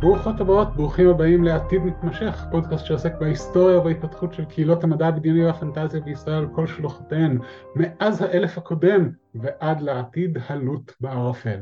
[0.00, 6.00] ברוכות הבאות, ברוכים הבאים לעתיד מתמשך, פודקאסט שעוסק בהיסטוריה ובהתפתחות של קהילות המדע הבדיוני והפנטזיה
[6.00, 7.38] בישראל על כל שלוחותיהן,
[7.74, 11.60] מאז האלף הקודם ועד לעתיד הלוט בערפל.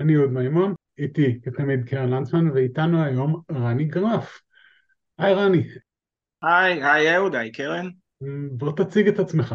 [0.00, 4.40] אני אהוד מימון, איתי כתמיד קרן לנצמן, ואיתנו היום רני גרף.
[5.18, 5.68] היי רני.
[6.42, 7.88] היי, היי אהוד, היי קרן.
[8.50, 9.54] בוא תציג את עצמך.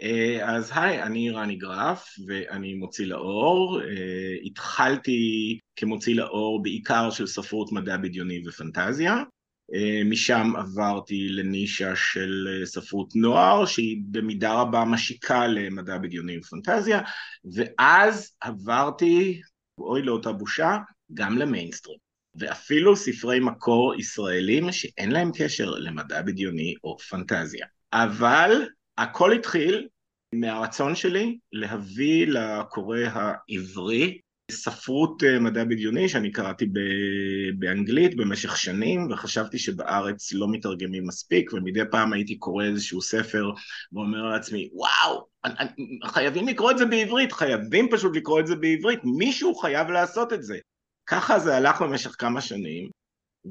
[0.00, 3.80] אה, אז היי, אני רני גרף ואני מוציא לאור.
[3.82, 9.22] אה, התחלתי כמוציא לאור בעיקר של ספרות מדע בדיוני ופנטזיה.
[9.74, 17.00] אה, משם עברתי לנישה של ספרות נוער שהיא במידה רבה משיקה למדע בדיוני ופנטזיה
[17.54, 19.40] ואז עברתי,
[19.78, 20.78] אוי לאותה בושה,
[21.14, 21.98] גם למיינסטרים.
[22.38, 27.66] ואפילו ספרי מקור ישראלים שאין להם קשר למדע בדיוני או פנטזיה.
[27.92, 28.66] אבל
[28.98, 29.88] הכל התחיל
[30.34, 34.18] מהרצון שלי להביא לקורא העברי
[34.50, 36.66] ספרות אה, מדע בדיוני שאני קראתי
[37.58, 43.50] באנגלית במשך שנים וחשבתי שבארץ לא מתרגמים מספיק ומדי פעם הייתי קורא איזשהו ספר
[43.92, 45.26] ואומר לעצמי וואו
[46.04, 50.42] חייבים לקרוא את זה בעברית חייבים פשוט לקרוא את זה בעברית מישהו חייב לעשות את
[50.42, 50.58] זה.
[51.06, 52.90] ככה זה הלך במשך כמה שנים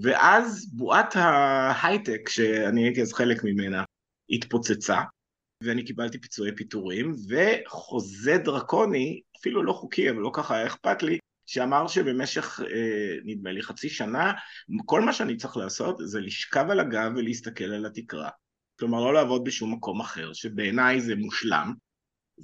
[0.02, 3.84] ואז בועת ההייטק שאני הייתי אז חלק ממנה
[4.30, 5.02] התפוצצה
[5.64, 11.18] ואני קיבלתי פיצויי פיטורים, וחוזה דרקוני, אפילו לא חוקי, אבל לא ככה היה אכפת לי,
[11.46, 14.34] שאמר שבמשך, אה, נדמה לי, חצי שנה,
[14.86, 18.30] כל מה שאני צריך לעשות זה לשכב על הגב ולהסתכל על התקרה.
[18.80, 21.74] כלומר, לא לעבוד בשום מקום אחר, שבעיניי זה מושלם.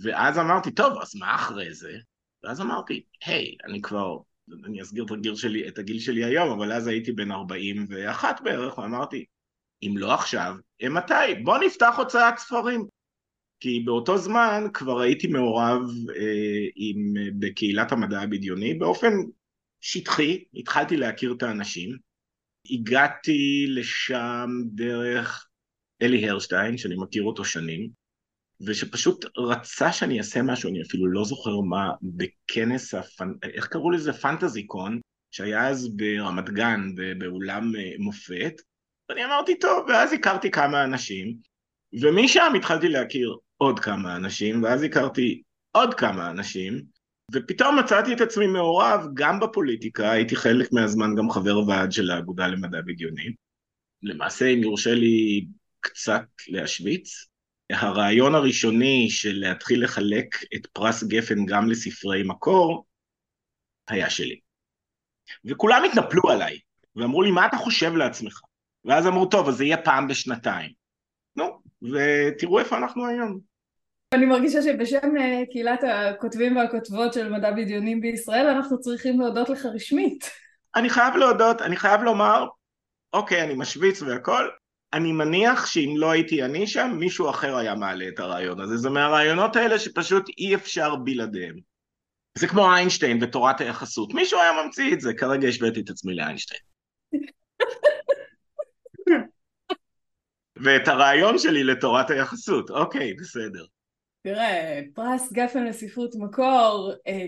[0.04, 1.98] ואז אמרתי, טוב, אז מה אחרי זה?
[2.44, 4.18] ואז אמרתי, היי, אני כבר,
[4.66, 8.78] אני אסגיר את הגיל שלי, את הגיל שלי היום, אבל אז הייתי בן 41 בערך,
[8.78, 9.26] ואמרתי,
[9.84, 11.36] אם לא עכשיו, מתי?
[11.44, 12.88] בוא נפתח הוצאת ספרים.
[13.62, 15.82] כי באותו זמן כבר הייתי מעורב
[16.16, 19.14] אה, עם, בקהילת המדע הבדיוני באופן
[19.82, 21.98] שטחי, התחלתי להכיר את האנשים,
[22.72, 25.48] הגעתי לשם דרך
[26.02, 27.90] אלי הרשטיין, שאני מכיר אותו שנים,
[28.62, 33.34] ושפשוט רצה שאני אעשה משהו, אני אפילו לא זוכר מה, בכנס, הפנ...
[33.44, 34.14] איך קראו לזה?
[34.14, 35.00] פנטזיקון,
[35.32, 36.82] שהיה אז ברמת גן,
[37.18, 38.54] באולם אה, מופת,
[39.10, 41.36] ואני אמרתי, טוב, ואז הכרתי כמה אנשים,
[42.02, 45.42] ומשם התחלתי להכיר עוד כמה אנשים, ואז הכרתי
[45.72, 46.82] עוד כמה אנשים,
[47.34, 52.48] ופתאום מצאתי את עצמי מעורב גם בפוליטיקה, הייתי חלק מהזמן גם חבר ועד של האגודה
[52.48, 53.34] למדע בדיוני.
[54.04, 55.46] למעשה, אם יורשה לי
[55.80, 57.28] קצת להשוויץ,
[57.70, 62.86] הרעיון הראשוני של להתחיל לחלק את פרס גפן גם לספרי מקור,
[63.88, 64.40] היה שלי.
[65.46, 66.60] וכולם התנפלו עליי,
[66.96, 68.42] ואמרו לי, מה אתה חושב לעצמך?
[68.86, 70.72] ואז אמרו, טוב, אז זה יהיה פעם בשנתיים.
[71.36, 73.51] נו, ותראו איפה אנחנו היום.
[74.14, 79.66] אני מרגישה שבשם אה, קהילת הכותבים והכותבות של מדע בדיונים בישראל אנחנו צריכים להודות לך
[79.66, 80.32] רשמית.
[80.76, 82.48] אני חייב להודות, אני חייב לומר,
[83.14, 84.50] אוקיי, אני משוויץ והכל,
[84.94, 88.78] אני מניח שאם לא הייתי אני שם, מישהו אחר היה מעלה את הרעיון הזה.
[88.78, 91.56] זה מהרעיונות האלה שפשוט אי אפשר בלעדיהם.
[92.38, 94.14] זה כמו איינשטיין ותורת היחסות.
[94.14, 96.62] מישהו היה ממציא את זה, כרגע השוויתי את עצמי לאיינשטיין.
[100.64, 103.66] ואת הרעיון שלי לתורת היחסות, אוקיי, בסדר.
[104.24, 107.26] תראה, פרס גפן לספרות מקור, אה,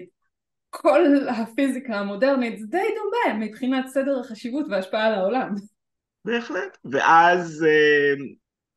[0.69, 5.55] כל הפיזיקה המודרנית זה די דומה מבחינת סדר החשיבות וההשפעה על העולם.
[6.25, 6.77] בהחלט.
[6.85, 8.25] ואז אה,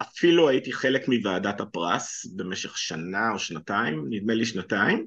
[0.03, 5.07] אפילו הייתי חלק מוועדת הפרס במשך שנה או שנתיים, נדמה לי שנתיים,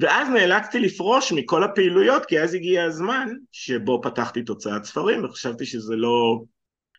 [0.00, 5.66] ואז נאלצתי לפרוש מכל הפעילויות, כי אז הגיע הזמן שבו פתחתי את הוצאת ספרים, וחשבתי
[5.66, 6.42] שזה לא,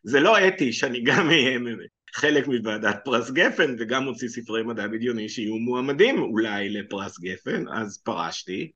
[0.04, 1.60] זה לא אתי שאני גם אהיה
[2.14, 8.02] חלק מוועדת פרס גפן וגם מוציא ספרי מדע בדיוני שיהיו מועמדים אולי לפרס גפן, אז
[8.04, 8.72] פרשתי.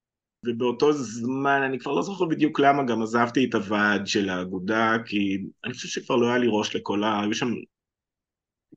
[0.46, 5.38] ובאותו זמן, אני כבר לא זוכר בדיוק למה, גם עזבתי את הוועד של האגודה, כי
[5.66, 7.22] אני חושב שכבר לא היה לי ראש לכל ה...
[7.22, 7.48] היו שם...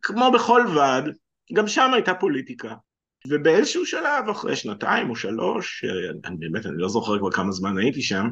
[0.02, 1.04] כמו בכל ועד,
[1.52, 2.74] גם שם הייתה פוליטיקה.
[3.28, 5.84] ובאיזשהו שלב, אחרי שנתיים או שלוש,
[6.24, 8.26] אני באמת, אני לא זוכר כבר כמה זמן הייתי שם,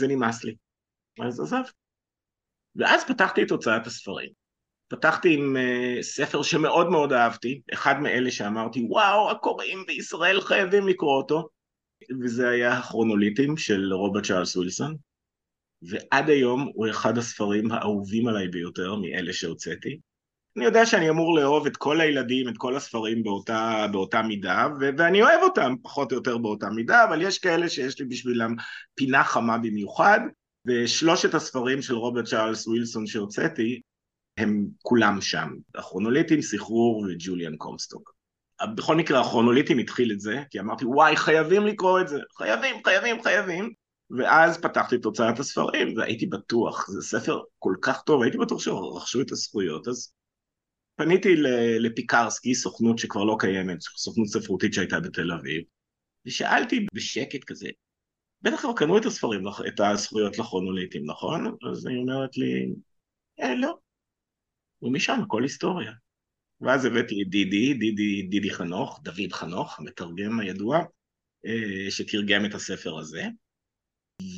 [0.00, 0.54] זה נמאס לי.
[1.26, 1.72] אז עזבתי.
[2.76, 4.41] ואז פתחתי את הוצאת הספרים.
[4.92, 11.16] פתחתי עם uh, ספר שמאוד מאוד אהבתי, אחד מאלה שאמרתי, וואו, הקוראים בישראל חייבים לקרוא
[11.16, 11.48] אותו,
[12.22, 14.96] וזה היה הכרונוליטים של רוברט צ'ארלס ווילסון,
[15.82, 19.98] ועד היום הוא אחד הספרים האהובים עליי ביותר מאלה שהוצאתי.
[20.56, 24.90] אני יודע שאני אמור לאהוב את כל הילדים, את כל הספרים באותה, באותה מידה, ו-
[24.98, 28.54] ואני אוהב אותם פחות או יותר באותה מידה, אבל יש כאלה שיש לי בשבילם
[28.94, 30.20] פינה חמה במיוחד,
[30.66, 33.80] ושלושת הספרים של רוברט צ'ארלס ווילסון שהוצאתי,
[34.36, 38.14] הם כולם שם, הכרונוליטים, סחרור וג'וליאן קומסטוק.
[38.76, 43.22] בכל מקרה הכרונוליטים התחיל את זה, כי אמרתי וואי חייבים לקרוא את זה, חייבים, חייבים,
[43.22, 43.72] חייבים,
[44.10, 49.20] ואז פתחתי את הוצאת הספרים, והייתי בטוח, זה ספר כל כך טוב, הייתי בטוח שרכשו
[49.20, 50.12] את הזכויות, אז
[50.96, 51.36] פניתי
[51.80, 55.62] לפיקרסקי, סוכנות שכבר לא קיימת, סוכנות ספרותית שהייתה בתל אביב,
[56.26, 57.68] ושאלתי בשקט כזה,
[58.42, 61.56] בטח כבר קנו את הספרים, את הזכויות לכרונוליטים, נכון?
[61.70, 62.72] אז היא אומרת לי,
[63.40, 63.78] אה, לא.
[64.82, 65.92] ומשם הכל היסטוריה.
[66.60, 70.78] ואז הבאתי את דידי, דידי, דידי חנוך, דוד חנוך, המתרגם הידוע,
[71.46, 73.24] אה, שתרגם את הספר הזה.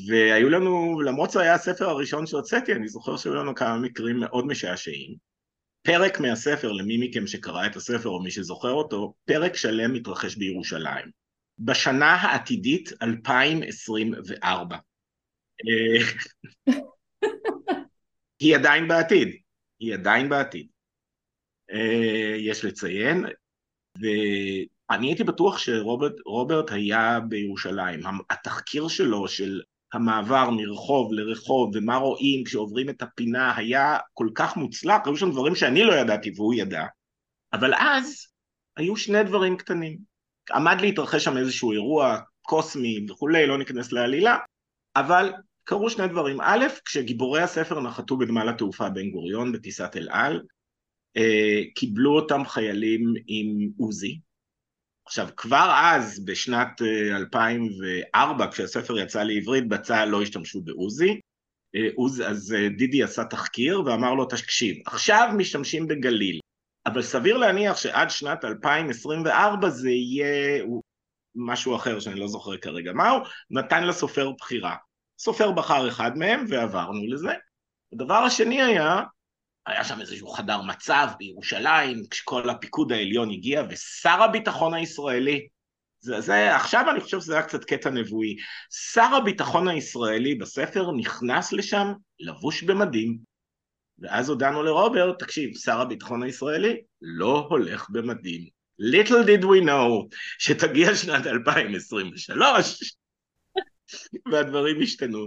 [0.08, 4.46] והיו לנו, למרות שזה היה הספר הראשון שהוצאתי, אני זוכר שהיו לנו כמה מקרים מאוד
[4.46, 5.16] משעשעים.
[5.82, 11.10] פרק מהספר, למי מכם שקרא את הספר או מי שזוכר אותו, פרק שלם מתרחש בירושלים.
[11.58, 14.76] בשנה העתידית 2024.
[15.68, 16.06] אה,
[18.40, 19.28] היא עדיין בעתיד,
[19.84, 20.66] היא עדיין בעתיד.
[21.70, 23.24] אה, יש לציין,
[24.00, 28.00] ואני הייתי בטוח שרוברט היה בירושלים.
[28.30, 29.60] התחקיר שלו של
[29.92, 35.54] המעבר מרחוב לרחוב ומה רואים כשעוברים את הפינה היה כל כך מוצלח, היו שם דברים
[35.54, 36.84] שאני לא ידעתי והוא ידע.
[37.52, 38.26] אבל אז
[38.76, 39.98] היו שני דברים קטנים.
[40.54, 44.38] עמד להתרחש שם איזשהו אירוע קוסמי וכולי, לא ניכנס לעלילה,
[44.96, 45.32] אבל
[45.64, 46.40] קרו שני דברים.
[46.40, 50.42] א', כשגיבורי הספר נחתו בנמל התעופה בן גוריון בטיסת אל על,
[51.16, 54.20] אה, קיבלו אותם חיילים עם עוזי.
[55.06, 61.20] עכשיו, כבר אז, בשנת 2004, אה, כשהספר יצא לעברית, בצה"ל לא השתמשו בעוזי.
[61.74, 66.40] אה, אז דידי עשה תחקיר ואמר לו, תקשיב, עכשיו משתמשים בגליל,
[66.86, 70.64] אבל סביר להניח שעד שנת 2024 זה יהיה
[71.34, 73.18] משהו אחר שאני לא זוכר כרגע מהו,
[73.50, 74.76] נתן לסופר בחירה.
[75.24, 77.32] סופר בחר אחד מהם ועברנו לזה.
[77.92, 79.00] הדבר השני היה,
[79.66, 85.48] היה שם איזשהו חדר מצב בירושלים, כשכל הפיקוד העליון הגיע, ושר הביטחון הישראלי,
[86.00, 88.36] זה, זה, עכשיו אני חושב שזה היה קצת קטע נבואי,
[88.92, 93.18] שר הביטחון הישראלי בספר נכנס לשם לבוש במדים,
[93.98, 98.48] ואז הודענו לרוברט, תקשיב, שר הביטחון הישראלי לא הולך במדים.
[98.80, 102.96] Little did we know שתגיע שנת 2023
[104.32, 105.26] והדברים השתנו.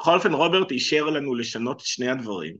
[0.00, 2.56] בכל אופן רוברט אישר לנו לשנות את שני הדברים.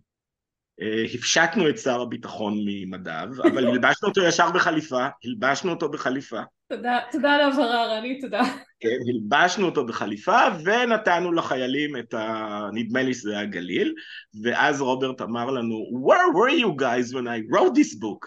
[0.83, 6.41] אה, הפשטנו את שר הביטחון ממדיו, אבל הלבשנו אותו ישר בחליפה, הלבשנו אותו בחליפה.
[6.69, 8.43] תודה, תודה על ההבהרה רני, תודה.
[8.81, 12.61] כן, הלבשנו אותו בחליפה ונתנו לחיילים את ה...
[12.73, 13.95] נדמה לי שזה היה גליל,
[14.43, 15.77] ואז רוברט אמר לנו,
[16.07, 18.27] Where were you guys when I wrote this book?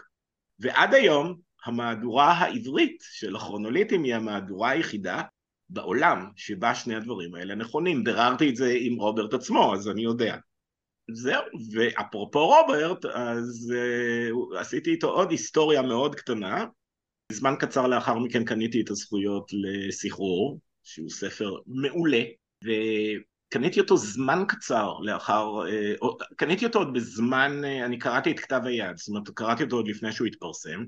[0.60, 1.36] ועד היום
[1.66, 5.22] המהדורה העברית של הכרונוליטים היא המהדורה היחידה
[5.69, 8.04] בעולם שבה שני הדברים האלה נכונים.
[8.04, 10.38] ביררתי את זה עם רוברט עצמו, אז אני יודע.
[11.12, 16.66] זהו, ואפרופו רוברט, אז uh, עשיתי איתו עוד היסטוריה מאוד קטנה.
[17.31, 22.24] זמן קצר לאחר מכן קניתי את הזכויות לסחרור, שהוא ספר מעולה,
[22.63, 25.48] וקניתי אותו זמן קצר לאחר,
[26.01, 29.75] uh, קניתי אותו עוד בזמן, uh, אני קראתי את כתב היד, זאת אומרת קראתי אותו
[29.75, 30.83] עוד לפני שהוא התפרסם,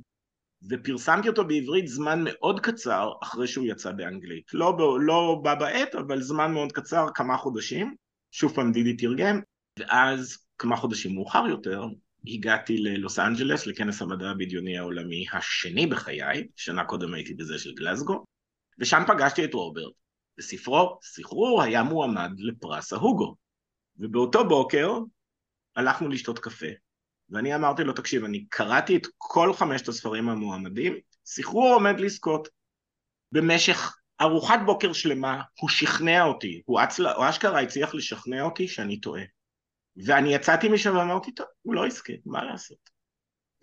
[0.69, 4.53] ופרסמתי אותו בעברית זמן מאוד קצר אחרי שהוא יצא באנגלית.
[4.53, 7.95] לא, לא בא בעת, אבל זמן מאוד קצר, כמה חודשים.
[8.31, 9.39] שוב פעם דידי תרגם,
[9.79, 11.85] ואז כמה חודשים מאוחר יותר
[12.27, 18.25] הגעתי ללוס אנג'לס, לכנס המדע הבדיוני העולמי השני בחיי, שנה קודם הייתי בזה של גלסגו,
[18.79, 19.93] ושם פגשתי את רוברט,
[20.39, 23.35] וספרו, סחרור, היה מועמד לפרס ההוגו.
[23.97, 24.89] ובאותו בוקר
[25.75, 26.67] הלכנו לשתות קפה,
[27.31, 30.93] ואני אמרתי לו, תקשיב, אני קראתי את כל חמשת הספרים המועמדים,
[31.25, 32.47] סחרור עומד לזכות.
[33.31, 38.99] במשך ארוחת בוקר שלמה הוא שכנע אותי, הוא, אצלה, הוא אשכרה הצליח לשכנע אותי שאני
[38.99, 39.23] טועה.
[40.05, 43.01] ואני יצאתי משם ואמרתי, טוב, הוא לא יזכה, מה לעשות?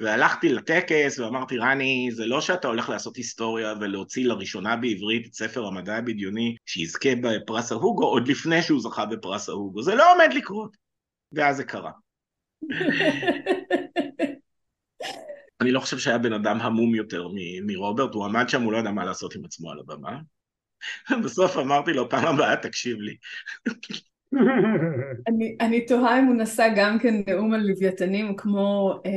[0.01, 5.67] והלכתי לטקס ואמרתי, רני, זה לא שאתה הולך לעשות היסטוריה ולהוציא לראשונה בעברית את ספר
[5.67, 10.77] המדע הבדיוני שיזכה בפרס ההוגו עוד לפני שהוא זכה בפרס ההוגו, זה לא עומד לקרות.
[11.33, 11.91] ואז זה קרה.
[15.61, 17.29] אני לא חושב שהיה בן אדם המום יותר
[17.67, 20.19] מרוברט, הוא עמד שם, הוא לא ידע מה לעשות עם עצמו על הבמה.
[21.25, 23.17] בסוף אמרתי לו, פעם הבאה תקשיב לי.
[25.29, 29.11] אני, אני תוהה אם הוא נשא גם כן נאום על לוויתנים כמו, אה,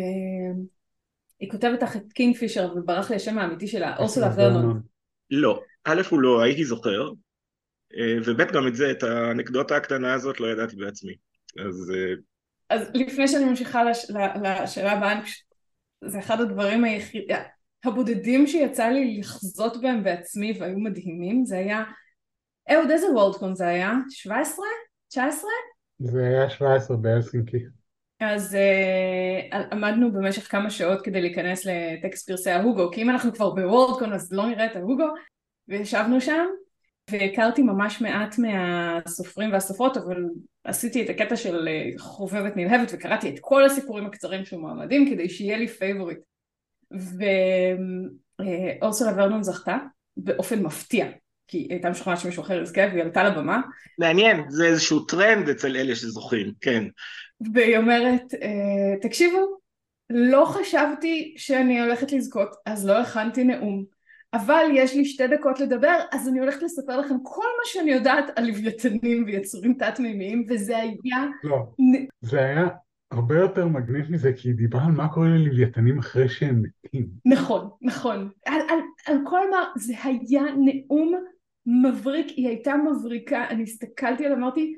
[1.40, 4.82] היא כותבת לך את קינג פישר וברח לי השם האמיתי שלה, אורסולה ורנון.
[5.30, 7.10] לא, א' הוא לא, הייתי זוכר,
[7.98, 11.14] אה, וב' גם את זה, את האנקדוטה הקטנה הזאת לא ידעתי בעצמי.
[11.60, 11.92] אז...
[12.72, 14.12] אז לפני שאני ממשיכה לש,
[14.44, 15.20] לשאלה הבאה,
[16.06, 17.24] זה אחד הדברים היחיד...
[17.86, 21.84] הבודדים שיצא לי לחזות בהם בעצמי והיו מדהימים, זה היה...
[22.72, 23.94] אהוד, איזה וורלדקון זה היה?
[24.10, 24.66] 17?
[25.08, 25.50] 19?
[26.00, 27.58] זה היה 17 בהלסינקי.
[28.20, 28.58] אז
[29.52, 34.14] uh, עמדנו במשך כמה שעות כדי להיכנס לטקסט פרסי ההוגו, כי אם אנחנו כבר בוורדקון
[34.14, 35.06] אז לא נראה את ההוגו,
[35.68, 36.46] וישבנו שם,
[37.12, 40.26] והכרתי ממש מעט מהסופרים והסופרות, אבל
[40.64, 45.30] עשיתי את הקטע של אה, חובבת נלהבת וקראתי את כל הסיפורים הקצרים של מועמדים כדי
[45.30, 46.20] שיהיה לי favorite.
[48.40, 49.78] ואורסולה ורנון זכתה
[50.18, 51.06] באופן מפתיע,
[51.48, 53.62] כי היא הייתה משוכנעת שמישהו אחר יזכה והיא עלתה לבמה.
[54.00, 56.84] מעניין, זה איזשהו טרנד אצל אלה שזוכים, כן.
[57.54, 59.58] והיא אומרת, אה, תקשיבו,
[60.10, 63.86] לא חשבתי שאני הולכת לזכות, אז לא הכנתי נאום.
[64.34, 68.26] אבל יש לי שתי דקות לדבר, אז אני הולכת לספר לכם כל מה שאני יודעת
[68.36, 71.26] על לוויתנים ויצורים תת-מימיים, וזה היה...
[71.44, 71.58] לא,
[72.22, 72.68] זה היה
[73.12, 77.08] הרבה יותר מגניב מזה, כי היא דיברה על מה קורה ללוויתנים אחרי שהם מתים.
[77.26, 78.30] נכון, נכון.
[78.46, 81.14] על, על, על כל מה, זה היה נאום
[81.66, 84.76] מבריק, היא הייתה מבריקה, אני הסתכלתי עליה, אמרתי,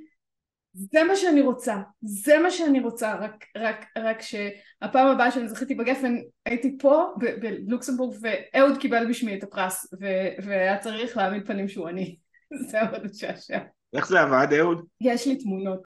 [0.73, 5.75] זה מה שאני רוצה, זה מה שאני רוצה, רק, רק, רק שהפעם הבאה שאני זכיתי
[5.75, 6.15] בגפן
[6.45, 12.17] הייתי פה בלוקסמבורג ואהוד קיבל בשמי את הפרס ו- והיה צריך להעמיד פנים שהוא אני,
[12.69, 13.59] זה מאוד משעשע.
[13.93, 14.85] איך זה עבד אהוד?
[15.01, 15.79] יש לי תמונות.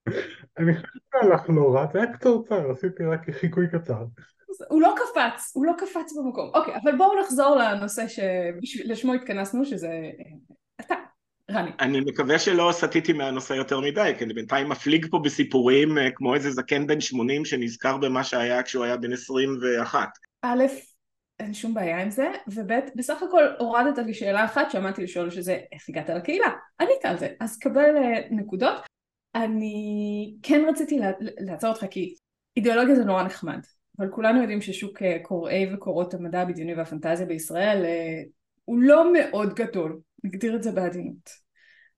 [0.58, 4.04] אני חושבת שהלך לא רע, זה היה קצרצר, עשיתי רק חיקוי קצר.
[4.70, 6.52] הוא לא קפץ, הוא לא קפץ במקום.
[6.54, 8.06] אוקיי, אבל בואו נחזור לנושא
[8.64, 9.90] שלשמו התכנסנו, שזה
[10.82, 10.96] אתה.
[11.52, 11.72] רני.
[11.80, 16.36] אני מקווה שלא סטיתי מהנושא יותר מדי, כי אני בינתיים מפליג פה בסיפורים אה, כמו
[16.36, 20.10] איזה זקן בן 80 שנזכר במה שהיה כשהוא היה בן 21.
[20.42, 20.64] א',
[21.40, 25.60] אין שום בעיה עם זה, וב', בסך הכל הורדת לי שאלה אחת שעמדתי לשאול שזה
[25.72, 26.48] איך הגעת לקהילה,
[26.82, 28.86] ענית על זה, אז קבל אה, נקודות.
[29.36, 31.00] אני כן רציתי
[31.40, 32.16] לעצור אותך כי
[32.58, 33.60] אידיאולוגיה זה נורא נחמד,
[34.00, 37.86] אבל כולנו יודעים ששוק אה, קוראי וקוראות המדע הבדיוני והפנטזיה בישראל
[38.66, 41.30] הוא לא מאוד גדול, נגדיר את זה בעדינות.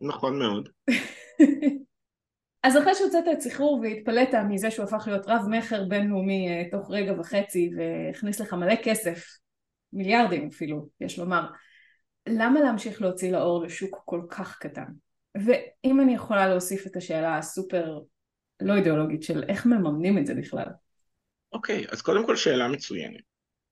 [0.01, 0.69] נכון מאוד.
[2.63, 6.91] אז אחרי שהוצאת את סחרור והתפלאת מזה שהוא הפך להיות רב מכר בינלאומי אה, תוך
[6.91, 9.25] רגע וחצי והכניס לך מלא כסף,
[9.93, 11.47] מיליארדים אפילו, יש לומר,
[12.27, 14.85] למה להמשיך להוציא לאור לשוק כל כך קטן?
[15.35, 17.99] ואם אני יכולה להוסיף את השאלה הסופר
[18.61, 20.65] לא אידיאולוגית של איך מממנים את זה בכלל?
[21.51, 23.21] אוקיי, okay, אז קודם כל שאלה מצוינת.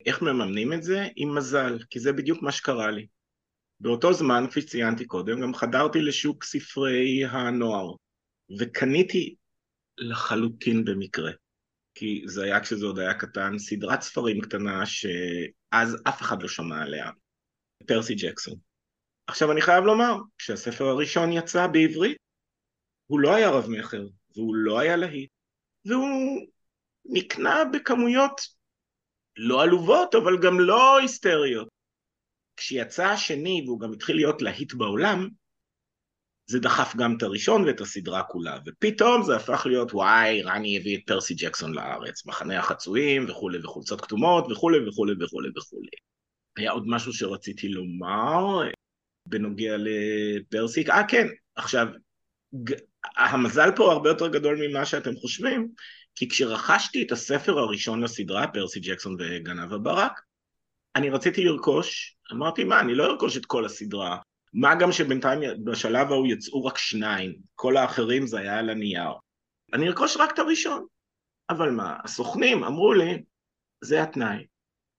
[0.06, 1.08] איך מממנים את זה?
[1.16, 3.08] עם מזל, כי זה בדיוק מה שקרה לי.
[3.79, 7.96] באותו זמן, כפי שציינתי קודם, גם חדרתי לשוק ספרי הנוער,
[8.60, 9.36] וקניתי
[9.98, 11.31] לחלוטין במקרה,
[11.96, 16.81] כי זה היה כשזה עוד היה קטן, סדרת ספרים קטנה שאז אף אחד לא שמע
[16.81, 17.12] עליה,
[17.88, 18.55] פרסי ג'קסון.
[19.27, 22.17] עכשיו אני חייב לומר, כשהספר הראשון יצא בעברית,
[23.07, 25.29] הוא לא היה רב מכר, והוא לא היה להיט,
[25.86, 26.48] והוא
[27.05, 28.41] נקנה בכמויות
[29.38, 31.76] לא עלובות, אבל גם לא היסטריות.
[32.57, 35.29] כשיצא השני והוא גם התחיל להיות להיט בעולם,
[36.49, 40.97] זה דחף גם את הראשון ואת הסדרה כולה, ופתאום זה הפך להיות וואי, רני הביא
[40.97, 45.89] את פרסי ג'קסון לארץ, מחנה החצויים וכולי וחולצות כתומות וכולי וכולי וכולי וכולי.
[46.57, 48.69] היה עוד משהו שרציתי לומר
[49.25, 51.87] בנוגע לפרסי, אה כן, עכשיו,
[53.17, 55.71] המזל פה הרבה יותר גדול ממה שאתם חושבים,
[56.15, 60.21] כי כשרכשתי את הספר הראשון לסדרה, פרסי ג'קסון וגנב הברק,
[60.98, 64.18] אני רציתי לרכוש, אמרתי מה, אני לא ארכוש את כל הסדרה,
[64.54, 69.12] מה גם שבינתיים בשלב ההוא יצאו רק שניים, כל האחרים זה היה על הנייר.
[69.74, 70.86] אני ארכוש רק את הראשון.
[71.50, 73.24] אבל מה, הסוכנים אמרו לי,
[73.82, 74.46] זה התנאי.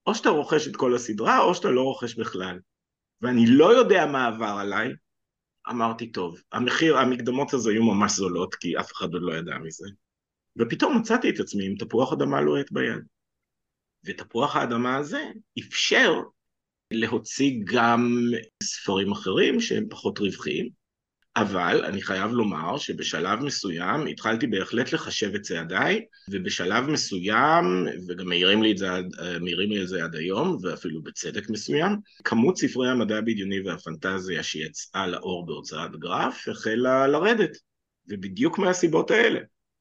[0.05, 2.59] או שאתה רוכש את כל הסדרה, או שאתה לא רוכש בכלל.
[3.21, 4.93] ואני לא יודע מה עבר עליי,
[5.69, 9.87] אמרתי, טוב, המחיר, המקדמות הזה היו ממש זולות, כי אף אחד עוד לא ידע מזה.
[10.57, 13.03] ופתאום מצאתי את עצמי עם תפוח אדמה לוהט ביד.
[14.03, 15.23] ותפוח האדמה הזה
[15.59, 16.13] אפשר
[16.91, 18.31] להוציא גם
[18.63, 20.69] ספרים אחרים שהם פחות רווחיים,
[21.35, 28.63] אבל אני חייב לומר שבשלב מסוים התחלתי בהחלט לחשב את צעדיי, ובשלב מסוים, וגם מעירים
[28.63, 28.87] לי את זה,
[29.41, 31.91] מעירים לי את זה עד היום, ואפילו בצדק מסוים,
[32.23, 37.57] כמות ספרי המדע הבדיוני והפנטזיה שיצאה לאור בהוצאת גרף החלה לרדת,
[38.07, 39.39] ובדיוק מהסיבות האלה.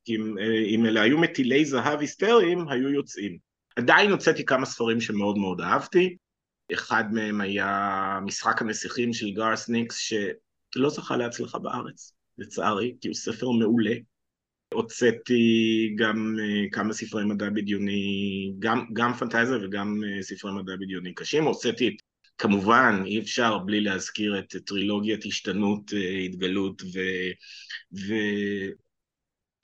[0.09, 3.48] אם, אה, אם אלה היו מטילי זהב היסטריים, היו יוצאים.
[3.79, 6.17] עדיין הוצאתי כמה ספרים שמאוד מאוד אהבתי,
[6.73, 13.15] אחד מהם היה משחק הנסיכים של גארס ניקס, שלא זכה להצלחה בארץ, לצערי, כי הוא
[13.15, 13.95] ספר מעולה.
[14.75, 15.43] הוצאתי
[15.99, 21.45] גם uh, כמה ספרי מדע בדיוני, גם, גם פנטזיה וגם uh, ספרי מדע בדיוני קשים.
[21.45, 21.97] הוצאתי,
[22.39, 25.95] כמובן, אי אפשר בלי להזכיר את טרילוגיית השתנות, uh,
[26.25, 26.99] התגלות ו...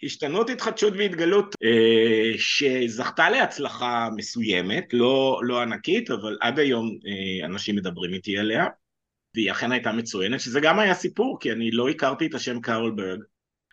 [0.02, 7.76] השתנות, התחדשות והתגלות אה, שזכתה להצלחה מסוימת, לא, לא ענקית, אבל עד היום אה, אנשים
[7.76, 8.66] מדברים איתי עליה,
[9.34, 13.20] והיא אכן הייתה מצוינת, שזה גם היה סיפור, כי אני לא הכרתי את השם קרלברג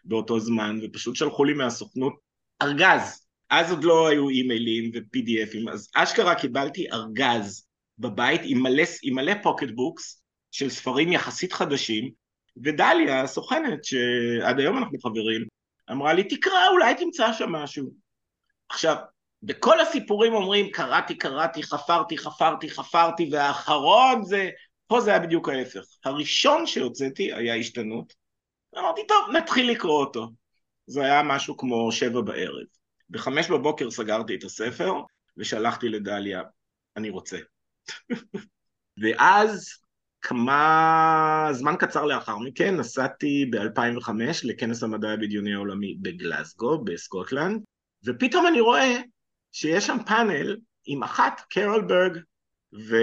[0.03, 2.13] באותו זמן, ופשוט שלחו לי מהסוכנות
[2.61, 3.25] ארגז.
[3.49, 7.67] אז עוד לא היו אימיילים ו-PDFים, אז אשכרה קיבלתי ארגז
[7.99, 12.11] בבית עם מלא, עם מלא pocket books של ספרים יחסית חדשים,
[12.63, 15.45] ודליה, הסוכנת, שעד היום אנחנו חברים,
[15.91, 17.91] אמרה לי, תקרא, אולי תמצא שם משהו.
[18.69, 18.95] עכשיו,
[19.43, 24.49] בכל הסיפורים אומרים, קראתי, קראתי, חפרתי, חפרתי, חפרתי, והאחרון זה...
[24.87, 25.83] פה זה היה בדיוק ההפך.
[26.05, 28.13] הראשון שהוצאתי היה השתנות.
[28.77, 30.27] אמרתי, טוב, נתחיל לקרוא אותו.
[30.85, 32.65] זה היה משהו כמו שבע בערב.
[33.09, 34.93] בחמש בבוקר סגרתי את הספר,
[35.37, 36.41] ושלחתי לדליה,
[36.97, 37.37] אני רוצה.
[39.01, 39.80] ואז
[40.21, 44.11] כמה זמן קצר לאחר מכן נסעתי ב-2005
[44.43, 47.61] לכנס המדע הבדיוני העולמי בגלסגו, בסקוטלנד,
[48.05, 49.01] ופתאום אני רואה
[49.51, 52.17] שיש שם פאנל עם אחת, קרול ברג,
[52.73, 52.95] ו...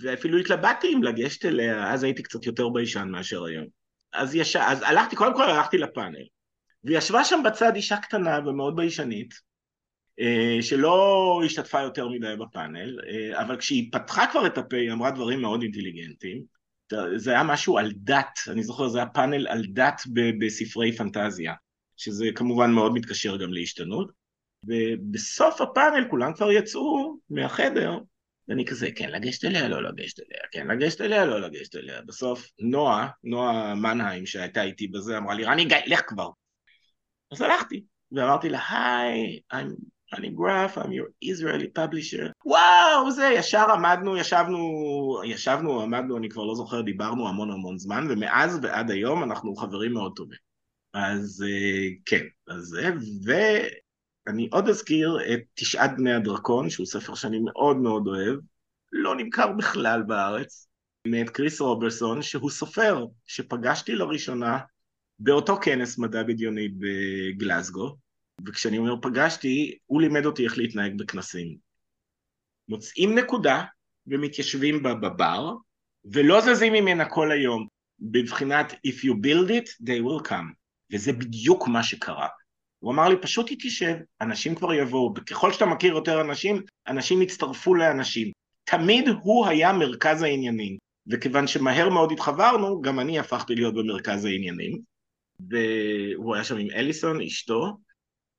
[0.00, 3.66] ואפילו התלבטתי אם לגשת אליה, אז הייתי קצת יותר ביישן מאשר היום.
[4.12, 4.56] אז, יש...
[4.56, 6.24] אז הלכתי, קודם כל הלכתי לפאנל,
[6.84, 9.34] וישבה שם בצד אישה קטנה ומאוד ביישנית,
[10.60, 15.40] שלא השתתפה יותר מדי בפאנל, אה, אבל כשהיא פתחה כבר את הפה היא אמרה דברים
[15.40, 16.42] מאוד אינטליגנטיים.
[17.16, 20.00] זה היה משהו על דת, אני זוכר, זה היה פאנל על דת
[20.40, 21.54] בספרי פנטזיה,
[21.96, 24.10] שזה כמובן מאוד מתקשר גם להשתנות.
[24.64, 27.98] ובסוף הפאנל כולם כבר יצאו מהחדר,
[28.48, 32.02] ואני כזה, כן לגשת אליה, לא לגשת אליה, כן לגשת אליה, לא לגשת אליה.
[32.02, 36.30] בסוף נועה, נועה מנהיים שהייתה איתי בזה, אמרה לי, רני, גיא, לך כבר.
[37.32, 42.30] אז הלכתי, ואמרתי לה, היי, I'm אני גרף, I'm your Israeli publisher.
[42.44, 44.60] וואו, זה, ישר עמדנו, ישבנו,
[45.24, 49.92] ישבנו, עמדנו, אני כבר לא זוכר, דיברנו המון המון זמן, ומאז ועד היום אנחנו חברים
[49.92, 50.38] מאוד טובים.
[50.94, 52.90] אז אה, כן, אז זה,
[54.26, 58.38] ואני עוד אזכיר את תשעת בני הדרקון, שהוא ספר שאני מאוד מאוד אוהב,
[58.92, 60.68] לא נמכר בכלל בארץ,
[61.06, 64.58] מאת קריס רוברסון, שהוא סופר שפגשתי לראשונה
[65.18, 67.96] באותו כנס מדע בדיוני בגלסגו,
[68.46, 71.56] וכשאני אומר פגשתי, הוא לימד אותי איך להתנהג בכנסים.
[72.68, 73.64] מוצאים נקודה
[74.06, 75.54] ומתיישבים בה בבר,
[76.04, 77.66] ולא זזים ממנה כל היום,
[78.00, 80.54] בבחינת If you build it, they will come.
[80.92, 82.28] וזה בדיוק מה שקרה.
[82.78, 87.74] הוא אמר לי, פשוט תתיישב, אנשים כבר יבואו, וככל שאתה מכיר יותר אנשים, אנשים יצטרפו
[87.74, 88.32] לאנשים.
[88.64, 90.78] תמיד הוא היה מרכז העניינים,
[91.10, 94.80] וכיוון שמהר מאוד התחברנו, גם אני הפכתי להיות במרכז העניינים.
[95.50, 97.76] והוא היה שם עם אליסון, אשתו,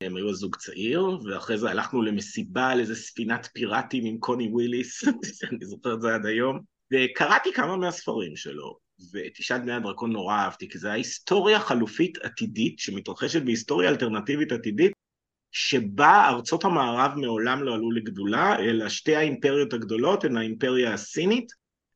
[0.01, 5.03] הם היו זוג צעיר, ואחרי זה הלכנו למסיבה על איזה ספינת פיראטים עם קוני וויליס,
[5.51, 6.59] אני זוכר את זה עד היום,
[6.93, 8.77] וקראתי כמה מהספרים שלו,
[9.13, 14.91] ותשעת בני הדרקון נורא אהבתי, כי זה היה היסטוריה חלופית עתידית, שמתרחשת בהיסטוריה אלטרנטיבית עתידית,
[15.51, 21.51] שבה ארצות המערב מעולם לא עלו לגדולה, אלא שתי האימפריות הגדולות הן האימפריה הסינית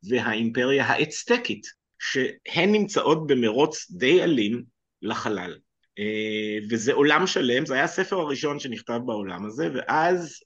[0.10, 1.68] והאימפריה האצטקית,
[2.00, 4.64] שהן נמצאות במרוץ די אלים
[5.02, 5.58] לחלל.
[6.02, 10.40] אה, וזה עולם שלם, זה היה הספר הראשון שנכתב בעולם הזה, ואז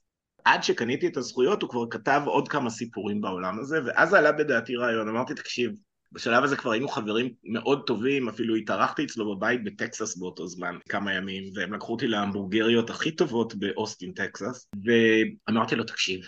[0.44, 4.76] עד שקניתי את הזכויות הוא כבר כתב עוד כמה סיפורים בעולם הזה, ואז עלה בדעתי
[4.76, 5.72] רעיון, אמרתי תקשיב,
[6.12, 11.14] בשלב הזה כבר היינו חברים מאוד טובים, אפילו התארחתי אצלו בבית בטקסס באותו זמן, כמה
[11.14, 16.20] ימים, והם לקחו אותי להמבורגריות הכי טובות באוסטין, טקסס, ואמרתי לו, תקשיב,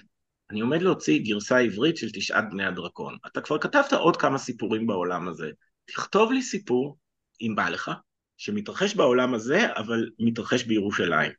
[0.51, 3.17] אני עומד להוציא גרסה עברית של תשעת בני הדרקון.
[3.27, 5.51] אתה כבר כתבת עוד כמה סיפורים בעולם הזה,
[5.87, 6.99] תכתוב לי סיפור,
[7.41, 7.91] אם בא לך,
[8.39, 11.33] שמתרחש בעולם הזה, אבל מתרחש בירושלים.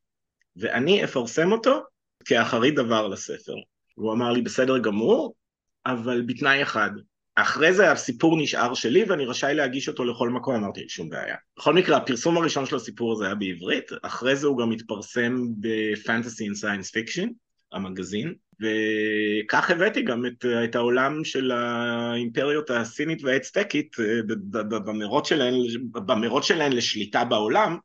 [0.56, 1.84] ואני אפרסם אותו
[2.26, 3.56] כאחרית דבר לספר.
[3.96, 5.34] הוא אמר לי, בסדר גמור,
[5.86, 6.92] אבל בתנאי אחד.
[7.36, 11.36] אחרי זה הסיפור נשאר שלי ואני רשאי להגיש אותו לכל מקום, אמרתי, שום בעיה.
[11.58, 15.71] בכל מקרה, הפרסום הראשון של הסיפור הזה היה בעברית, אחרי זה הוא גם התפרסם ב
[15.71, 17.30] Fantasy and Science Fiction,
[17.72, 24.20] המגזין, וכך הבאתי גם את, את העולם של האימפריות הסינית והאצטקית אה,
[24.86, 25.54] במרוץ שלהן,
[25.92, 27.78] במרוץ שלהן לשליטה בעולם,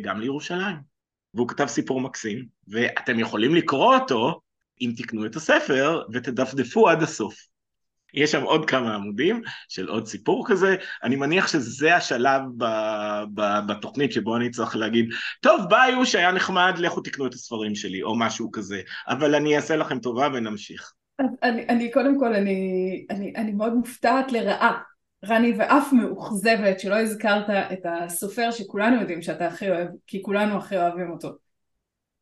[0.00, 0.92] גם לירושלים.
[1.34, 4.40] והוא כתב סיפור מקסים, ואתם יכולים לקרוא אותו
[4.80, 7.51] אם תקנו את הספר ותדפדפו עד הסוף.
[8.14, 12.64] יש שם עוד כמה עמודים של עוד סיפור כזה, אני מניח שזה השלב ב,
[13.34, 15.08] ב, בתוכנית שבו אני צריך להגיד,
[15.40, 19.76] טוב ביי שהיה נחמד, לכו תקנו את הספרים שלי, או משהו כזה, אבל אני אעשה
[19.76, 20.92] לכם טובה ונמשיך.
[21.42, 24.80] אני, אני קודם כל, אני, אני, אני מאוד מופתעת לרעה,
[25.24, 30.76] רני, ואף מאוכזבת שלא הזכרת את הסופר שכולנו יודעים שאתה הכי אוהב, כי כולנו הכי
[30.76, 31.28] אוהבים אותו.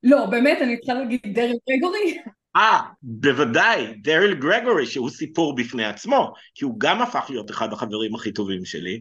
[0.02, 2.18] לא, באמת, אני צריכה להגיד דרל גרגורי.
[2.56, 8.14] אה, בוודאי, דריל גרגורי, שהוא סיפור בפני עצמו, כי הוא גם הפך להיות אחד החברים
[8.14, 9.00] הכי טובים שלי,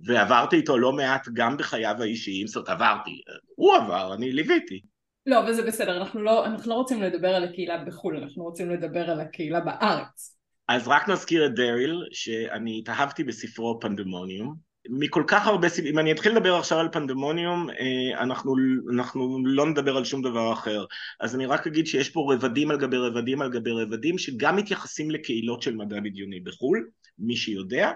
[0.00, 3.20] ועברתי איתו לא מעט גם בחייו האישיים, זאת אומרת עברתי,
[3.56, 4.80] הוא עבר, אני ליוויתי.
[5.26, 8.70] לא, אבל זה בסדר, אנחנו לא, אנחנו לא רוצים לדבר על הקהילה בחו"ל, אנחנו רוצים
[8.70, 10.36] לדבר על הקהילה בארץ.
[10.68, 16.12] אז רק נזכיר את דריל, שאני התאהבתי בספרו פנדמוניום, מכל כך הרבה סיבים, אם אני
[16.12, 18.54] אתחיל לדבר עכשיו על פנדמוניום, אה, אנחנו,
[18.94, 20.84] אנחנו לא נדבר על שום דבר אחר.
[21.20, 25.10] אז אני רק אגיד שיש פה רבדים על גבי רבדים על גבי רבדים, שגם מתייחסים
[25.10, 26.88] לקהילות של מדע בדיוני בחו"ל,
[27.18, 27.90] מי שיודע,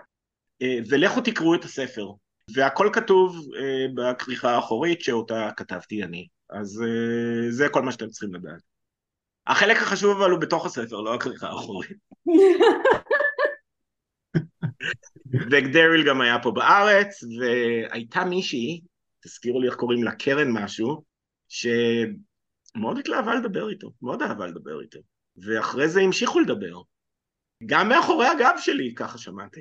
[0.89, 2.09] ולכו תקראו את הספר.
[2.55, 3.47] והכל כתוב
[3.95, 6.27] בכריכה האחורית שאותה כתבתי אני.
[6.51, 6.85] אז
[7.51, 8.61] זה כל מה שאתם צריכים לדעת.
[9.47, 11.97] החלק החשוב אבל הוא בתוך הספר, לא הכריכה האחורית.
[15.51, 18.81] וגדריל גם היה פה בארץ, והייתה מישהי,
[19.25, 21.03] תזכירו לי איך קוראים לה, קרן משהו,
[21.49, 24.99] שמאוד התלהבה לדבר איתו, מאוד אהבה לדבר איתו.
[25.37, 26.81] ואחרי זה המשיכו לדבר.
[27.67, 29.61] גם מאחורי הגב שלי, ככה שמעתי.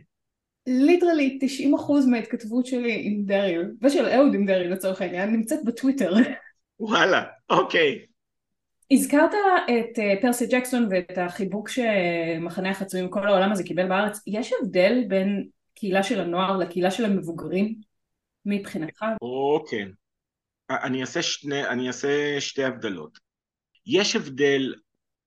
[0.67, 6.13] ליטרלי 90% מההתכתבות שלי עם דריל, ושל אהוד עם דריל לצורך העניין, נמצאת בטוויטר.
[6.79, 8.05] וואלה, אוקיי.
[8.91, 9.31] הזכרת
[9.65, 15.03] את אה, פרסי ג'קסון ואת החיבוק שמחנה החצויים כל העולם הזה קיבל בארץ, יש הבדל
[15.07, 17.75] בין קהילה של הנוער לקהילה של המבוגרים
[18.45, 19.05] מבחינתך?
[19.21, 19.85] אוקיי,
[20.69, 23.19] אני אעשה, שני, אני אעשה שתי הבדלות.
[23.85, 24.75] יש הבדל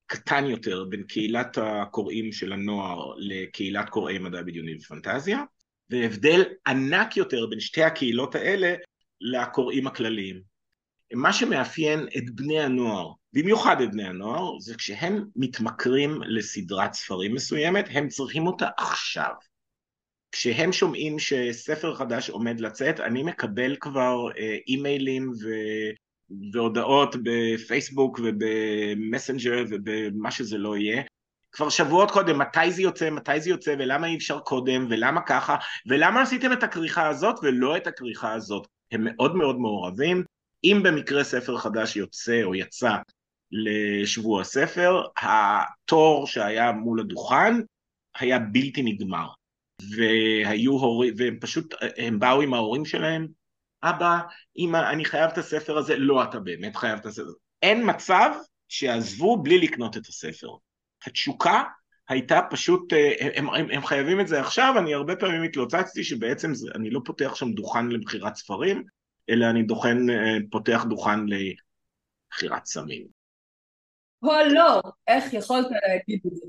[0.07, 5.43] קטן יותר בין קהילת הקוראים של הנוער לקהילת קוראי מדע בדיוני ופנטזיה,
[5.91, 8.75] והבדל ענק יותר בין שתי הקהילות האלה
[9.21, 10.43] לקוראים הכלליים.
[11.13, 17.89] מה שמאפיין את בני הנוער, במיוחד את בני הנוער, זה כשהם מתמכרים לסדרת ספרים מסוימת,
[17.91, 19.33] הם צריכים אותה עכשיו.
[20.39, 25.49] כשהם שומעים שספר חדש עומד לצאת, אני מקבל כבר אה, אימיילים ו...
[26.53, 31.03] והודעות בפייסבוק ובמסנג'ר ובמה שזה לא יהיה.
[31.53, 35.57] כבר שבועות קודם, מתי זה יוצא, מתי זה יוצא, ולמה אי אפשר קודם, ולמה ככה,
[35.87, 38.67] ולמה עשיתם את הכריכה הזאת ולא את הכריכה הזאת.
[38.93, 40.25] הם מאוד מאוד מעורבים,
[40.65, 42.97] אם במקרה ספר חדש יוצא או יצא
[43.53, 47.55] לשבוע ספר, התור שהיה מול הדוכן
[48.19, 49.27] היה בלתי נגמר.
[49.97, 53.27] והיו הורים, והם פשוט, הם באו עם ההורים שלהם,
[53.83, 54.19] אבא,
[54.59, 57.23] אמא, אני חייב את הספר הזה, לא, אתה באמת חייב את הספר.
[57.23, 57.37] הזה.
[57.63, 58.31] אין מצב
[58.69, 60.49] שעזבו בלי לקנות את הספר.
[61.07, 61.63] התשוקה
[62.09, 66.69] הייתה פשוט, הם, הם, הם חייבים את זה עכשיו, אני הרבה פעמים התלוצצתי שבעצם זה,
[66.75, 68.85] אני לא פותח שם דוכן למכירת ספרים,
[69.31, 73.07] אלא אני דוכן, אה, פותח דוכן לבחירת סמים.
[74.23, 76.47] או לא, איך יכולת להגיד את זה?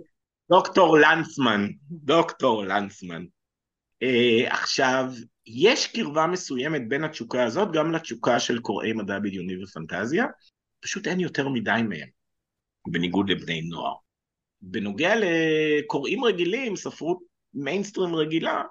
[0.50, 3.26] דוקטור לנצמן, דוקטור לנצמן.
[4.04, 5.06] Uh, עכשיו,
[5.46, 10.26] יש קרבה מסוימת בין התשוקה הזאת גם לתשוקה של קוראי מדע בדיוני ופנטזיה,
[10.80, 12.08] פשוט אין יותר מדי מהם,
[12.88, 13.96] בניגוד לבני נוער.
[14.62, 17.20] בנוגע לקוראים רגילים, ספרות
[17.54, 18.64] מיינסטרים רגילה,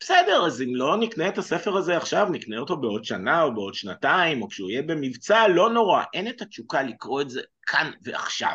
[0.00, 3.74] בסדר, אז אם לא נקנה את הספר הזה עכשיו, נקנה אותו בעוד שנה או בעוד
[3.74, 8.54] שנתיים, או כשהוא יהיה במבצע, לא נורא, אין את התשוקה לקרוא את זה כאן ועכשיו.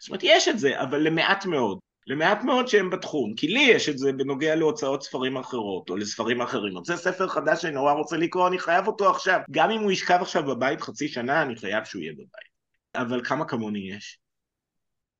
[0.00, 1.78] זאת אומרת, יש את זה, אבל למעט מאוד.
[2.06, 6.40] למעט מאוד שהם בתחום, כי לי יש את זה בנוגע להוצאות ספרים אחרות, או לספרים
[6.40, 6.76] אחרים.
[6.76, 9.40] רוצה ספר חדש שאני נורא רוצה לקרוא, אני חייב אותו עכשיו.
[9.50, 12.48] גם אם הוא ישכב עכשיו בבית חצי שנה, אני חייב שהוא יהיה בבית.
[12.94, 14.18] אבל כמה כמוני יש?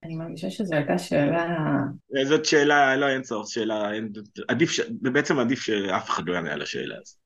[0.05, 1.47] אני מרגישה שזו הייתה שאלה...
[2.25, 4.13] זאת שאלה, לא, אין צורך, שאלה, אין,
[4.49, 4.81] עדיף, ש...
[4.91, 7.19] בעצם עדיף שאף אחד לא יענה על השאלה הזאת.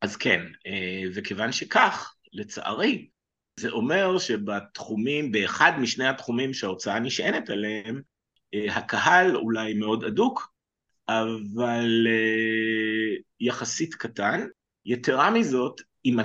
[0.00, 3.08] אז כן, אה, וכיוון שכך, לצערי,
[3.58, 8.00] זה אומר שבתחומים, באחד משני התחומים שההוצאה נשענת עליהם,
[8.54, 10.52] אה, הקהל אולי מאוד אדוק,
[11.08, 14.46] אבל אה, יחסית קטן.
[14.84, 16.16] יתרה מזאת, אם,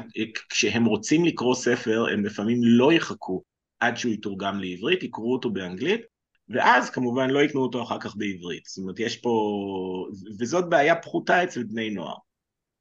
[0.50, 3.44] כשהם רוצים לקרוא ספר, הם לפעמים לא יחכו
[3.80, 6.02] עד שהוא יתורגם לעברית, יקראו אותו באנגלית,
[6.50, 8.66] ואז כמובן לא יקנו אותו אחר כך בעברית.
[8.66, 10.08] זאת אומרת, יש פה...
[10.40, 12.16] וזאת בעיה פחותה אצל בני נוער.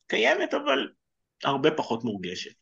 [0.06, 0.88] קיימת, אבל
[1.44, 2.61] הרבה פחות מורגשת.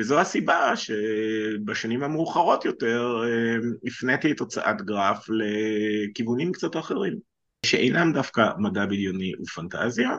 [0.00, 7.18] וזו הסיבה שבשנים המאוחרות יותר אה, הפניתי את הוצאת גרף לכיוונים קצת אחרים,
[7.66, 10.10] שאינם דווקא מדע בדיוני ופנטזיה.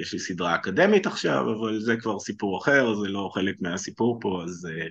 [0.00, 4.42] יש לי סדרה אקדמית עכשיו, אבל זה כבר סיפור אחר, זה לא חלק מהסיפור פה,
[4.44, 4.86] אז אה,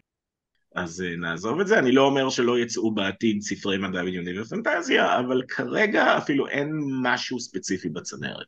[0.75, 1.79] אז אה, נעזוב את זה.
[1.79, 7.39] אני לא אומר שלא יצאו בעתיד ספרי מדע בדיוני ופנטזיה, אבל כרגע אפילו אין משהו
[7.39, 8.47] ספציפי בצנרת.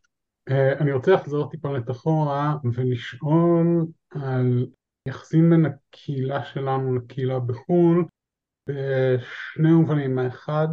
[0.80, 4.66] אני רוצה לחזור טיפה לתחורה ולשאול על
[5.08, 8.06] יחסים בין הקהילה שלנו לקהילה בחו"ל
[8.70, 10.20] בשני מובנים.
[10.20, 10.67] האחד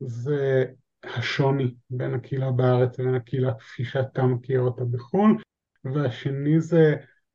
[0.00, 0.64] זה
[1.04, 5.36] השוני בין הקהילה בארץ לבין הקהילה כפי שאתה מכיר אותה בחו"ל,
[5.84, 6.94] והשני זה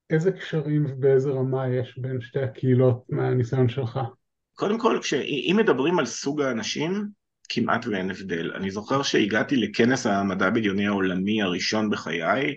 [0.09, 3.99] איזה קשרים ובאיזה רמה יש בין שתי הקהילות מהניסיון שלך?
[4.53, 4.99] קודם כל,
[5.31, 7.07] אם מדברים על סוג האנשים,
[7.49, 8.51] כמעט ואין הבדל.
[8.55, 12.55] אני זוכר שהגעתי לכנס המדע בדיוני העולמי הראשון בחיי,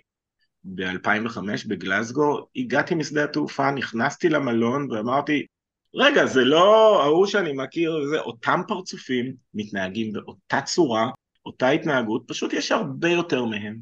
[0.75, 5.47] ב-2005 בגלסגו, הגעתי משדה התעופה, נכנסתי למלון ואמרתי,
[5.95, 11.11] רגע, זה לא ההוא שאני מכיר, זה אותם פרצופים מתנהגים באותה צורה,
[11.47, 13.79] אותה התנהגות, פשוט יש הרבה יותר מהם.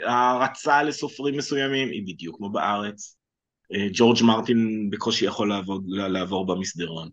[0.00, 3.16] הערצה לסופרים מסוימים היא בדיוק כמו בארץ.
[3.74, 7.08] אה, ג'ורג' מרטין בקושי יכול לעבור, לעבור במסדרון.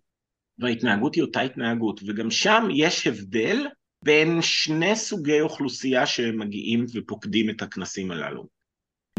[0.60, 3.68] וההתנהגות היא אותה התנהגות, וגם שם יש הבדל
[4.04, 8.55] בין שני סוגי אוכלוסייה שמגיעים ופוקדים את הכנסים הללו.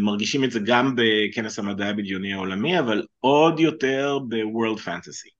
[0.00, 5.30] מרגישים את זה גם בכנס המדע הבדיוני העולמי, אבל עוד יותר ב-World Fantasy.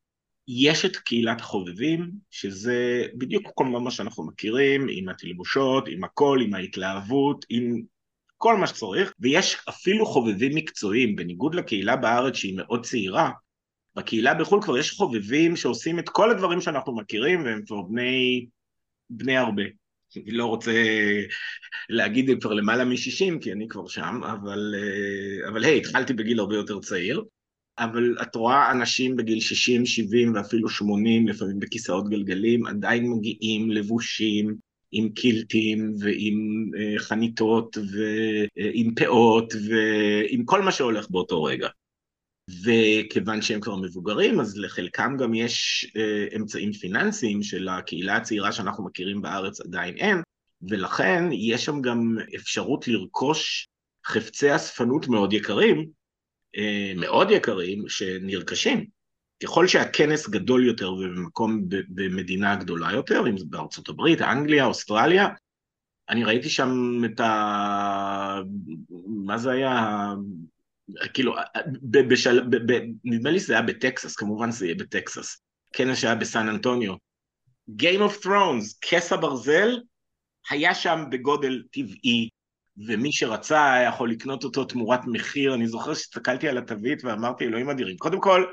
[0.49, 6.55] יש את קהילת החובבים, שזה בדיוק כל מה שאנחנו מכירים, עם התלבושות, עם הכל, עם
[6.55, 7.83] ההתלהבות, עם
[8.37, 13.31] כל מה שצריך, ויש אפילו חובבים מקצועיים, בניגוד לקהילה בארץ שהיא מאוד צעירה,
[13.97, 18.47] בקהילה בחו"ל כבר יש חובבים שעושים את כל הדברים שאנחנו מכירים, והם כבר בני,
[19.11, 19.63] בני הרבה.
[20.17, 20.73] אני לא רוצה
[21.89, 26.57] להגיד כבר למעלה מ-60, כי אני כבר שם, אבל, אה, אבל היי, התחלתי בגיל הרבה
[26.57, 27.23] יותר צעיר.
[27.79, 34.57] אבל את רואה אנשים בגיל 60, 70 ואפילו 80, לפעמים בכיסאות גלגלים, עדיין מגיעים לבושים
[34.93, 41.69] עם קילטים ועם uh, חניתות ועם פאות ועם כל מה שהולך באותו רגע.
[42.51, 48.85] וכיוון שהם כבר מבוגרים, אז לחלקם גם יש uh, אמצעים פיננסיים של הקהילה הצעירה שאנחנו
[48.85, 50.23] מכירים בארץ עדיין אין,
[50.69, 53.69] ולכן יש שם גם אפשרות לרכוש
[54.07, 55.87] חפצי אספנות מאוד יקרים,
[56.57, 58.87] אה, מאוד יקרים שנרכשים.
[59.43, 65.29] ככל שהכנס גדול יותר ובמקום במדינה גדולה יותר, אם זה בארצות הברית, אנגליה, אוסטרליה,
[66.09, 68.41] אני ראיתי שם את ה...
[69.07, 70.07] מה זה היה?
[71.15, 71.35] כאילו,
[71.83, 72.41] בשל...
[72.41, 72.73] ב...
[72.73, 72.81] ב...
[73.05, 75.41] נדמה לי שזה היה בטקסס, כמובן זה יהיה בטקסס.
[75.73, 76.95] כנס שהיה בסן אנטוניו.
[77.71, 79.79] Game of Thrones, כס הברזל,
[80.51, 82.29] היה שם בגודל טבעי
[82.87, 87.71] ומי שרצה היה יכול לקנות אותו תמורת מחיר, אני זוכר שהסתכלתי על התווית ואמרתי אלוהים
[87.71, 87.97] אדירים.
[87.97, 88.45] קודם כל,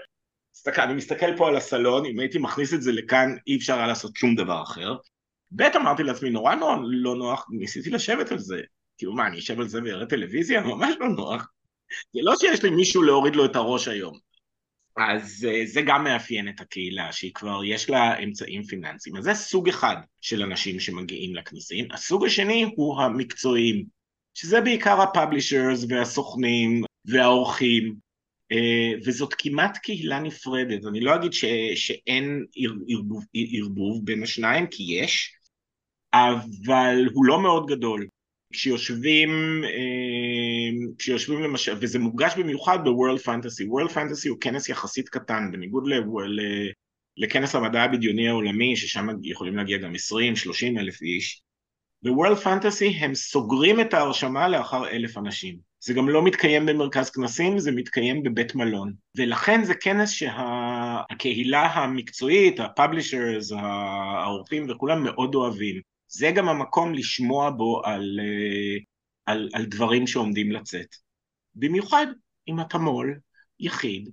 [0.55, 3.87] סתכל, אני מסתכל פה על הסלון, אם הייתי מכניס את זה לכאן אי אפשר היה
[3.87, 4.95] לעשות שום דבר אחר.
[5.51, 8.61] ב' אמרתי לעצמי נורא נורא לא נוח, ניסיתי לשבת על זה.
[8.97, 10.61] כאילו מה, אני אשב על זה ואראה טלוויזיה?
[10.61, 11.52] ממש לא נוח.
[12.13, 14.17] זה לא שיש לי מישהו להוריד לו את הראש היום.
[14.97, 19.15] אז אה, זה גם מאפיין את הקהילה, שהיא כבר יש לה אמצעים פיננסיים.
[19.17, 21.87] אז זה סוג אחד של אנשים שמגיעים לכנסים.
[21.91, 23.85] הסוג השני הוא המקצועיים.
[24.33, 27.95] שזה בעיקר הפאבלישרס והסוכנים והאורחים,
[28.51, 30.85] אה, וזאת כמעט קהילה נפרדת.
[30.85, 32.45] אני לא אגיד ש, שאין
[33.33, 35.35] ערבוב בין השניים, כי יש,
[36.13, 38.07] אבל הוא לא מאוד גדול.
[38.53, 39.29] כשיושבים,
[39.63, 43.65] אה, כשיושבים למשל, וזה מוגש במיוחד ב-World Fantasy.
[43.65, 45.93] World Fantasy הוא כנס יחסית קטן, בניגוד ל...
[47.17, 49.93] לכנס המדע הבדיוני העולמי, ששם יכולים להגיע גם
[50.75, 51.41] 20-30 אלף איש,
[52.03, 55.73] ב-World Fantasy הם סוגרים את ההרשמה לאחר אלף אנשים.
[55.79, 58.93] זה גם לא מתקיים במרכז כנסים, זה מתקיים בבית מלון.
[59.17, 61.79] ולכן זה כנס שהקהילה שה...
[61.79, 65.92] המקצועית, הפאבלישרס, העורכים וכולם מאוד אוהבים.
[66.13, 68.77] זה גם המקום לשמוע בו על, אה,
[69.25, 70.87] על, על דברים שעומדים לצאת.
[71.55, 72.07] במיוחד
[72.47, 73.19] אם אתה מו"ל,
[73.59, 74.09] יחיד,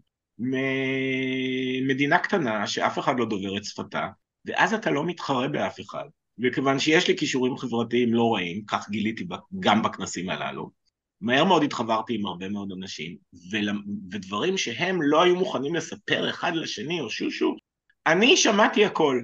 [1.82, 4.08] ממדינה קטנה שאף אחד לא דובר את שפתה,
[4.44, 6.04] ואז אתה לא מתחרה באף אחד.
[6.42, 9.26] וכיוון שיש לי כישורים חברתיים לא רעים, כך גיליתי
[9.60, 10.70] גם בכנסים הללו,
[11.20, 13.16] מהר מאוד התחברתי עם הרבה מאוד אנשים,
[14.10, 17.56] ודברים שהם לא היו מוכנים לספר אחד לשני או שושו,
[18.06, 19.20] אני שמעתי הכל.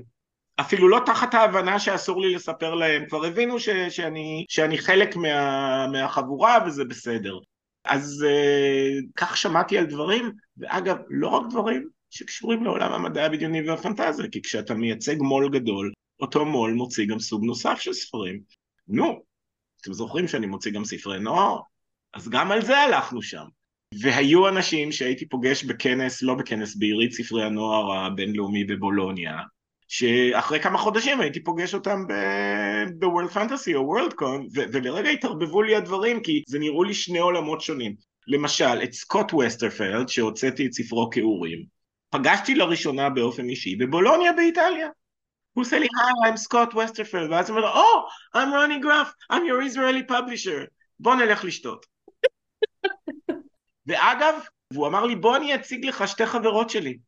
[0.60, 5.86] אפילו לא תחת ההבנה שאסור לי לספר להם, כבר הבינו ש, שאני, שאני חלק מה,
[5.86, 7.38] מהחבורה וזה בסדר.
[7.84, 14.28] אז uh, כך שמעתי על דברים, ואגב, לא רק דברים שקשורים לעולם המדע הבדיוני והפנטזיה,
[14.28, 18.40] כי כשאתה מייצג מו"ל גדול, אותו מו"ל מוציא גם סוג נוסף של ספרים.
[18.88, 19.22] נו,
[19.80, 21.60] אתם זוכרים שאני מוציא גם ספרי נוער?
[22.14, 23.44] אז גם על זה הלכנו שם.
[24.02, 29.38] והיו אנשים שהייתי פוגש בכנס, לא בכנס, בעירית ספרי הנוער הבינלאומי בבולוניה,
[29.88, 32.06] שאחרי כמה חודשים הייתי פוגש אותם
[32.98, 37.94] ב-World Fantasy או WorldCon, ולרגע התערבבו לי הדברים, כי זה נראו לי שני עולמות שונים.
[38.26, 41.64] למשל, את סקוט וסטרפלד, שהוצאתי את ספרו מכוערים,
[42.10, 44.88] פגשתי לראשונה באופן אישי בבולוניה באיטליה.
[45.52, 49.36] הוא עושה לי, Hi, I'm Scott Westerfeld, ואז הוא אומר לו, I'm Rani Graff, I'm
[49.36, 50.66] your Israeli publisher,
[51.00, 51.86] בוא נלך לשתות.
[53.86, 54.34] ואגב,
[54.72, 56.98] והוא אמר לי, בוא אני אציג לך שתי חברות שלי,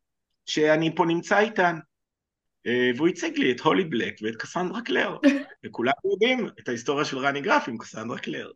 [0.47, 1.79] שאני פה נמצא איתן.
[2.67, 5.17] אה, והוא הציג לי את הולי בלק ואת קסנדרה קלר,
[5.67, 8.51] וכולם יודעים את ההיסטוריה של רני גרף עם קסנדרה קלר.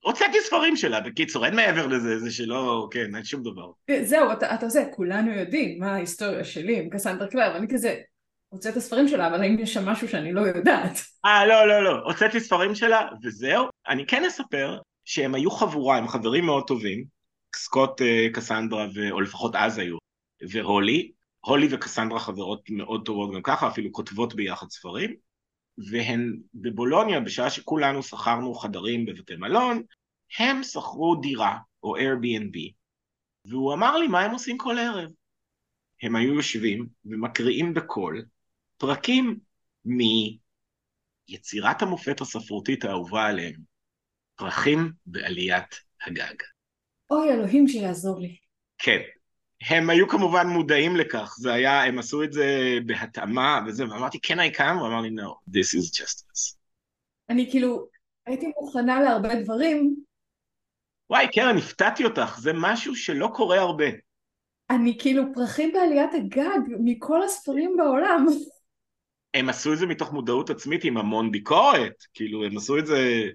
[0.00, 3.70] הוצאתי ספרים שלה, בקיצור, אין מעבר לזה, זה שלא, כן, אין שום דבר.
[4.02, 8.00] זהו, אתה, אתה זה, כולנו יודעים מה ההיסטוריה שלי עם קסנדרה קלר, ואני כזה,
[8.48, 10.98] הוצאת ספרים שלה, אבל האם יש שם משהו שאני לא יודעת?
[11.24, 13.66] אה, לא, לא, לא, הוצאתי ספרים שלה, וזהו.
[13.88, 17.04] אני כן אספר שהם היו חבורה, הם חברים מאוד טובים,
[17.56, 18.86] סקוט אה, קסנדרה.
[19.10, 19.96] או לפחות אז היו,
[20.50, 21.12] והולי.
[21.44, 25.14] הולי וקסנדרה חברות מאוד טובות גם ככה, אפילו כותבות ביחד ספרים.
[25.90, 29.82] והן בבולוניה, בשעה שכולנו שכרנו חדרים בבתי מלון,
[30.38, 32.72] הם שכרו דירה, או Airbnb,
[33.44, 35.10] והוא אמר לי מה הם עושים כל ערב.
[36.02, 38.24] הם היו יושבים ומקריאים בקול
[38.76, 39.38] פרקים
[41.28, 43.60] מיצירת המופת הספרותית האהובה עליהם,
[44.36, 46.34] פרחים בעליית הגג.
[47.10, 48.36] אוי, אלוהים שיעזור לי.
[48.78, 49.00] כן.
[49.62, 54.36] הם היו כמובן מודעים לכך, זה היה, הם עשו את זה בהתאמה וזה, ואמרתי, can
[54.36, 54.78] I come?
[54.80, 56.56] הוא אמר לי, no, this is just us.
[57.30, 57.86] אני כאילו,
[58.26, 59.96] הייתי מוכנה להרבה דברים.
[61.10, 63.84] וואי, קרן, הפתעתי אותך, זה משהו שלא קורה הרבה.
[64.70, 68.26] אני כאילו פרחים בעליית הגג מכל הספרים בעולם.
[69.34, 73.28] הם עשו את זה מתוך מודעות עצמית עם המון ביקורת, כאילו, הם עשו את זה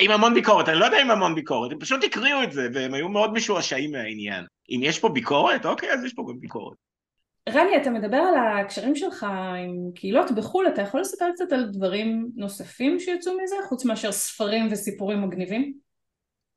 [0.00, 2.94] עם המון ביקורת, אני לא יודע אם המון ביקורת, הם פשוט הקריאו את זה, והם
[2.94, 4.44] היו מאוד משועשעים מהעניין.
[4.70, 6.76] אם יש פה ביקורת, אוקיי, אז יש פה גם ביקורת.
[7.48, 9.22] רני, אתה מדבר על הקשרים שלך
[9.64, 14.68] עם קהילות בחו"ל, אתה יכול לספר קצת על דברים נוספים שיצאו מזה, חוץ מאשר ספרים
[14.70, 15.74] וסיפורים מגניבים?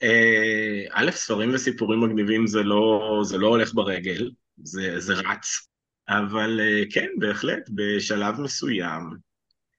[0.04, 4.32] אה, א', ספרים וסיפורים מגניבים זה לא, זה לא הולך ברגל,
[4.64, 5.68] זה, זה רץ,
[6.10, 9.27] אבל אה, כן, בהחלט, בשלב מסוים.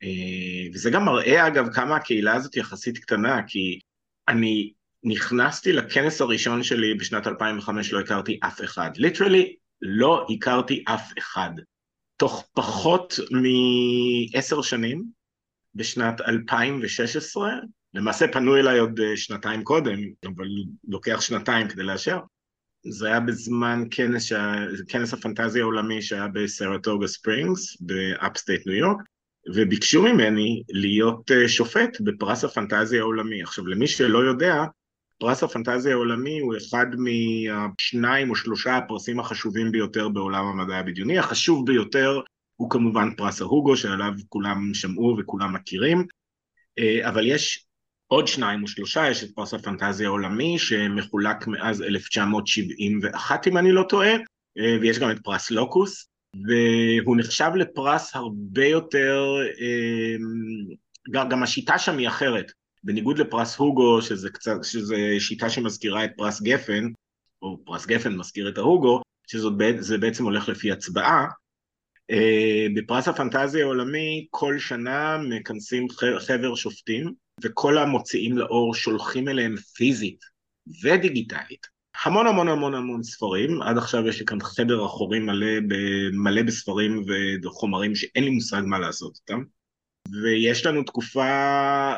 [0.02, 3.80] אה, וזה גם מראה, אגב, כמה הקהילה הזאת יחסית קטנה, כי
[4.28, 4.72] אני
[5.04, 8.90] נכנסתי לכנס הראשון שלי בשנת 2005, לא הכרתי אף אחד.
[8.96, 11.50] literally, לא הכרתי אף אחד.
[12.16, 15.04] תוך פחות מעשר שנים,
[15.74, 17.50] בשנת 2016,
[17.94, 20.46] למעשה פנו אליי עוד אה, שנתיים קודם, אבל
[20.88, 22.18] לוקח שנתיים כדי לאשר.
[22.90, 24.32] זה היה בזמן כנס.
[24.88, 28.96] כנס הפנטזיה העולמי שהיה בסרטוגה ספרינגס, ב upstate ניו יורק,
[29.54, 33.42] וביקשו ממני להיות אה, שופט בפרס הפנטזיה העולמי.
[33.42, 34.64] עכשיו, למי שלא יודע,
[35.18, 41.18] פרס הפנטזיה העולמי הוא אחד מהשניים או שלושה הפרסים החשובים ביותר בעולם המדע הבדיוני.
[41.18, 42.20] החשוב ביותר
[42.56, 46.04] הוא כמובן פרס ההוגו, שעליו כולם שמעו וכולם מכירים,
[46.78, 47.66] אה, אבל יש
[48.06, 53.82] עוד שניים או שלושה, יש את פרס הפנטזיה העולמי, שמחולק מאז 1971, אם אני לא
[53.88, 54.12] טועה,
[54.58, 59.36] אה, ויש גם את פרס לוקוס, והוא נחשב לפרס הרבה יותר,
[61.10, 62.52] גם, גם השיטה שם היא אחרת.
[62.84, 66.88] בניגוד לפרס הוגו, שזה, קצת, שזה שיטה שמזכירה את פרס גפן,
[67.42, 71.26] או פרס גפן מזכיר את ההוגו, שזה בעצם הולך לפי הצבעה,
[72.10, 75.86] אה, בפרס הפנטזיה העולמי כל שנה מכנסים
[76.18, 77.12] חבר שופטים,
[77.42, 80.20] וכל המוציאים לאור שולחים אליהם פיזית
[80.82, 85.46] ודיגיטלית המון המון המון המון ספרים, עד עכשיו יש לי כאן חדר אחורי מלא,
[86.12, 87.04] מלא בספרים
[87.42, 89.42] וחומרים שאין לי מושג מה לעשות איתם.
[90.22, 91.92] ויש לנו תקופה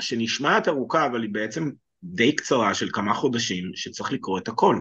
[0.00, 1.70] שנשמעת ארוכה, אבל היא בעצם
[2.02, 4.80] די קצרה של כמה חודשים, שצריך לקרוא את הכל,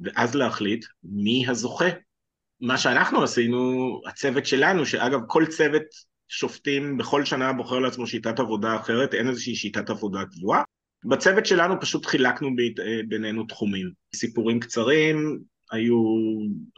[0.00, 1.88] ואז להחליט מי הזוכה.
[2.60, 5.82] מה שאנחנו עשינו, הצוות שלנו, שאגב כל צוות
[6.28, 10.62] שופטים בכל שנה בוחר לעצמו שיטת עבודה אחרת, אין איזושהי שיטת עבודה קבועה,
[11.04, 12.50] בצוות שלנו פשוט חילקנו
[13.08, 13.90] בינינו תחומים.
[14.14, 15.38] סיפורים קצרים,
[15.70, 16.04] היו,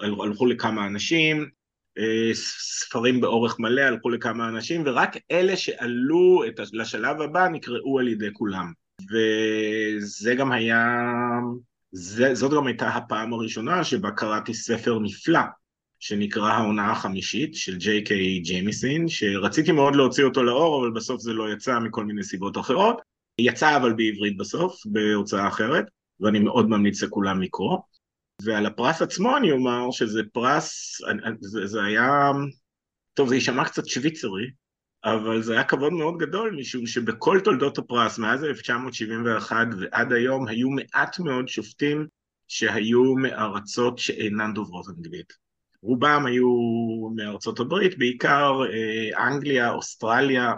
[0.01, 1.49] הלכו לכמה אנשים,
[1.99, 8.09] אה, ספרים באורך מלא הלכו לכמה אנשים, ורק אלה שעלו את, לשלב הבא נקראו על
[8.09, 8.73] ידי כולם.
[9.11, 10.97] וזה גם היה,
[11.93, 15.41] זה, זאת גם הייתה הפעם הראשונה שבה קראתי ספר נפלא,
[16.01, 21.33] שנקרא העונה החמישית של ג'יי קיי ג'יימיסין, שרציתי מאוד להוציא אותו לאור, אבל בסוף זה
[21.33, 23.10] לא יצא מכל מיני סיבות אחרות.
[23.41, 25.85] יצא אבל בעברית בסוף, בהוצאה אחרת,
[26.21, 27.79] ואני מאוד ממליץ לכולם לקרוא.
[28.43, 30.99] ועל הפרס עצמו אני אומר שזה פרס,
[31.41, 32.31] זה, זה היה,
[33.15, 34.51] טוב זה יישמע קצת שוויצרי,
[35.05, 40.71] אבל זה היה כבוד מאוד גדול, משום שבכל תולדות הפרס, מאז 1971 ועד היום, היו
[40.71, 42.07] מעט מאוד שופטים
[42.49, 45.33] שהיו מארצות שאינן דוברות אנגלית.
[45.83, 46.49] רובם היו
[47.17, 50.53] מארצות הברית, בעיקר אה, אנגליה, אוסטרליה,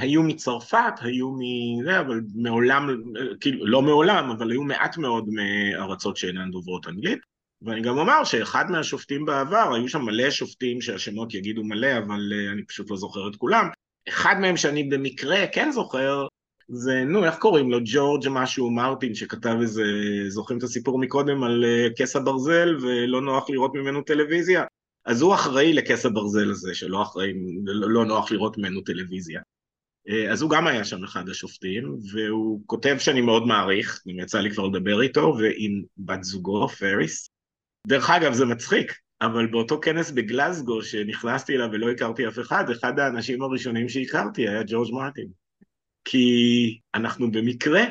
[0.00, 2.88] היו מצרפת, היו מזה, אבל מעולם,
[3.40, 7.18] כאילו, לא מעולם, אבל היו מעט מאוד מארצות שאינן דוברות אנגלית.
[7.62, 12.52] ואני גם אומר שאחד מהשופטים בעבר, היו שם מלא שופטים שהשמות יגידו מלא, אבל uh,
[12.52, 13.68] אני פשוט לא זוכר את כולם.
[14.08, 16.26] אחד מהם שאני במקרה כן זוכר,
[16.68, 17.78] זה, נו, איך קוראים לו?
[17.84, 19.84] ג'ורג' משהו מרטין, שכתב איזה,
[20.28, 24.64] זוכרים את הסיפור מקודם על uh, כס הברזל, ולא נוח לראות ממנו טלוויזיה?
[25.04, 27.32] אז הוא אחראי לכס הברזל הזה, שלא אחראי,
[27.64, 29.40] לא, לא נוח לראות ממנו טלוויזיה.
[30.08, 34.40] אה, אז הוא גם היה שם אחד השופטים, והוא כותב שאני מאוד מעריך, אם יצא
[34.40, 37.30] לי כבר לדבר איתו, ועם בת זוגו, פריס.
[37.86, 42.98] דרך אגב, זה מצחיק, אבל באותו כנס בגלזגו שנכנסתי אליו ולא הכרתי אף אחד, אחד
[42.98, 45.28] האנשים הראשונים שהכרתי היה ג'ורג' מרטין.
[46.04, 47.84] כי אנחנו במקרה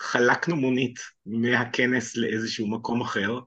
[0.00, 3.38] חלקנו מונית מהכנס לאיזשהו מקום אחר,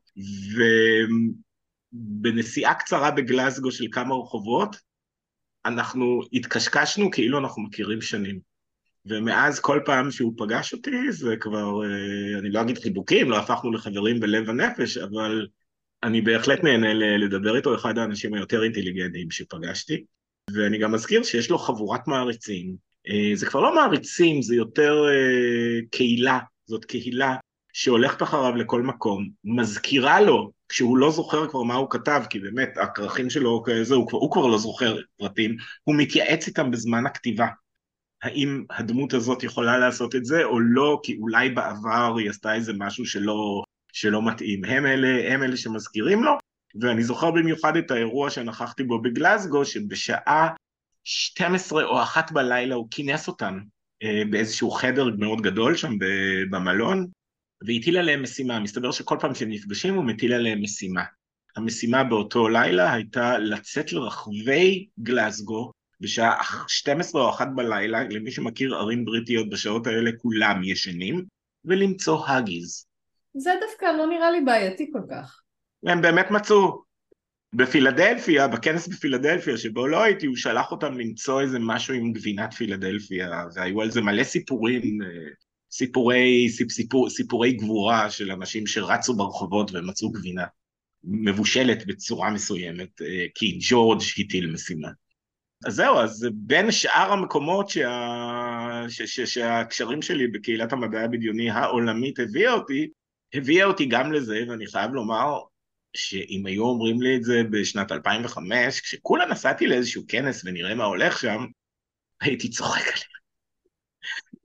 [1.93, 4.75] ובנסיעה קצרה בגלזגו של כמה רחובות,
[5.67, 8.39] אנחנו התקשקשנו כאילו אנחנו מכירים שנים.
[9.05, 13.71] ומאז כל פעם שהוא פגש אותי זה כבר, אה, אני לא אגיד חיבוקים, לא הפכנו
[13.71, 15.47] לחברים בלב הנפש, אבל
[16.03, 20.03] אני בהחלט נהנה לדבר איתו, אחד האנשים היותר אינטליגנטיים שפגשתי.
[20.53, 22.75] ואני גם מזכיר שיש לו חבורת מעריצים.
[23.09, 27.35] אה, זה כבר לא מעריצים, זה יותר אה, קהילה, זאת קהילה
[27.77, 32.77] שהולכת אחריו לכל מקום, מזכירה לו, כשהוא לא זוכר כבר מה הוא כתב, כי באמת
[32.77, 37.47] הכרכים שלו כזה, הוא כבר, הוא כבר לא זוכר פרטים, הוא מתייעץ איתם בזמן הכתיבה.
[38.23, 42.73] האם הדמות הזאת יכולה לעשות את זה או לא, כי אולי בעבר היא עשתה איזה
[42.77, 43.63] משהו שלא,
[43.93, 44.65] שלא מתאים.
[44.65, 46.37] הם אלה, הם אלה שמזכירים לו,
[46.81, 50.49] ואני זוכר במיוחד את האירוע שנכחתי בו בגלסגו, שבשעה
[51.03, 53.59] 12 או 1 בלילה הוא כינס אותם
[54.03, 55.93] אה, באיזשהו חדר מאוד גדול שם
[56.49, 57.07] במלון,
[57.61, 58.59] והטיל עליהם משימה.
[58.59, 61.03] מסתבר שכל פעם שהם נפגשים הוא מטיל עליהם משימה.
[61.55, 69.05] המשימה באותו לילה הייתה לצאת לרחבי גלסגו בשעה 12 או 1 בלילה, למי שמכיר ערים
[69.05, 71.25] בריטיות בשעות האלה כולם ישנים,
[71.65, 72.85] ולמצוא האגיז.
[73.33, 75.41] זה דווקא לא נראה לי בעייתי כל כך.
[75.85, 76.87] הם באמת מצאו.
[77.53, 83.43] בפילדלפיה, בכנס בפילדלפיה, שבו לא הייתי, הוא שלח אותם למצוא איזה משהו עם גבינת פילדלפיה,
[83.55, 85.07] והיו על זה מלא סיפורים, אה,
[85.71, 90.45] סיפורי, סיפ, סיפור, סיפורי גבורה של אנשים שרצו ברחובות ומצאו גבינה
[91.03, 94.89] מבושלת בצורה מסוימת, אה, כי ג'ורג' הטיל משימה.
[95.65, 98.85] אז זהו, אז בין שאר המקומות שה...
[98.89, 99.01] ש...
[99.01, 99.19] ש...
[99.19, 102.87] שהקשרים שלי בקהילת המדע הבדיוני העולמית הביאה אותי,
[103.33, 105.39] הביאה אותי גם לזה, ואני חייב לומר
[105.93, 111.19] שאם היו אומרים לי את זה בשנת 2005, כשכולה נסעתי לאיזשהו כנס ונראה מה הולך
[111.19, 111.45] שם,
[112.21, 113.16] הייתי צוחק עליהם.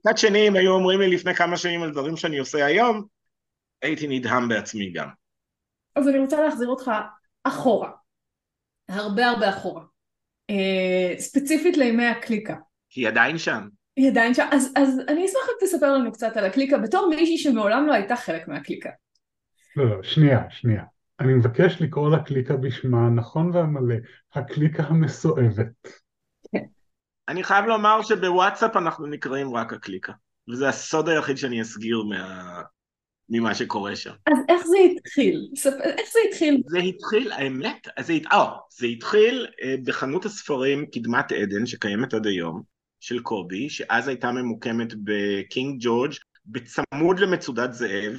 [0.05, 3.05] מצד שני, אם היו אומרים לי לפני כמה שנים על דברים שאני עושה היום,
[3.81, 5.07] הייתי נדהם בעצמי גם.
[5.95, 6.91] אז אני רוצה להחזיר אותך
[7.43, 7.91] אחורה,
[8.89, 9.83] הרבה הרבה אחורה.
[10.49, 12.55] אה, ספציפית לימי הקליקה.
[12.95, 13.67] היא עדיין שם.
[13.95, 17.37] היא עדיין שם, אז, אז אני אשמח אם תספר לנו קצת על הקליקה בתור מישהי
[17.37, 18.89] שמעולם לא הייתה חלק מהקליקה.
[19.75, 20.83] לא, לא, שנייה, שנייה.
[21.19, 23.95] אני מבקש לקרוא לקליקה בשמה הנכון והמלא,
[24.33, 26.02] הקליקה המסואבת.
[27.27, 30.13] אני חייב לומר שבוואטסאפ אנחנו נקראים רק הקליקה,
[30.49, 32.61] וזה הסוד היחיד שאני אסגיר מה...
[33.29, 34.13] ממה שקורה שם.
[34.27, 35.47] אז איך זה התחיל?
[35.97, 36.61] איך זה התחיל?
[36.65, 38.25] זה התחיל, האמת, זה, הת...
[38.25, 42.61] oh, זה התחיל אה, בחנות הספרים קדמת עדן, שקיימת עד היום,
[42.99, 46.11] של קובי, שאז הייתה ממוקמת בקינג ג'ורג',
[46.45, 48.13] בצמוד למצודת זאב,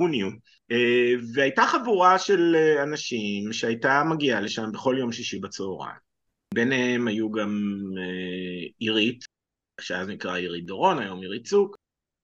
[0.00, 0.36] who knew,
[0.70, 6.11] אה, והייתה חבורה של אה, אנשים שהייתה מגיעה לשם בכל יום שישי בצהריים.
[6.54, 7.80] ביניהם היו גם
[8.78, 9.24] עירית,
[9.80, 11.76] שאז נקרא עירית דורון, היום עירית צוק,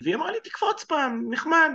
[0.02, 1.70] והיא אמרה לי, תקפוץ פעם, נחמד.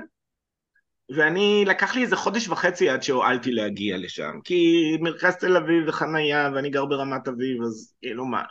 [1.10, 6.50] ואני, לקח לי איזה חודש וחצי עד שהועלתי להגיע לשם, כי מרכז תל אביב וחנייה,
[6.56, 8.44] ואני גר ברמת אביב, אז כאילו מה.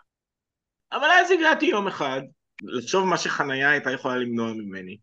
[0.93, 2.21] אבל אז הגעתי יום אחד,
[2.63, 4.97] לחשוב מה שחנייה הייתה יכולה למנוע ממני.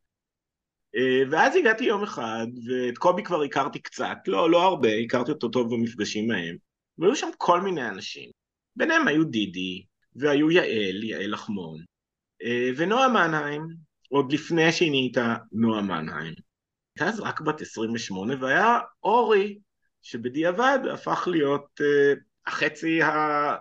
[0.96, 5.50] אה, ואז הגעתי יום אחד, ואת קובי כבר הכרתי קצת, לא, לא הרבה, הכרתי אותו
[5.50, 6.58] טוב במפגשים ההם,
[6.98, 8.39] והיו שם כל מיני אנשים.
[8.76, 9.84] ביניהם היו דידי,
[10.16, 11.84] והיו יעל, יעל לחמון,
[12.44, 13.68] אה, ונועה מנהיים,
[14.10, 16.34] עוד לפני שהיא נהייתה נועה מנהיים.
[16.96, 19.60] הייתה אז רק בת 28, והיה אורי,
[20.02, 23.56] שבדיעבד הפך להיות uh, החצי ה...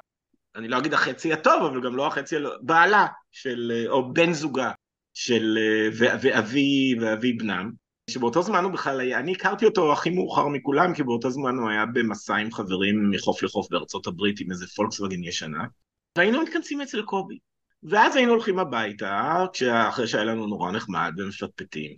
[0.57, 2.41] אני לא אגיד החצי הטוב, אבל גם לא החצי ה...
[2.63, 4.73] בעלה של, uh, או בן זוגה
[5.15, 5.59] של,
[5.99, 7.73] ואבי, ואבי בנם,
[8.09, 11.71] שבאותו זמן הוא בכלל היה, אני הכרתי אותו הכי מאוחר מכולם, כי באותו זמן הוא
[11.71, 15.65] היה במסע עם חברים מחוף לחוף בארצות הברית עם איזה פולקסווגן ישנה,
[16.19, 17.39] והיינו מתכנסים אצל קובי.
[17.83, 19.45] ואז היינו הולכים הביתה,
[19.89, 21.97] אחרי שהיה לנו נורא נחמד ומפטפטים.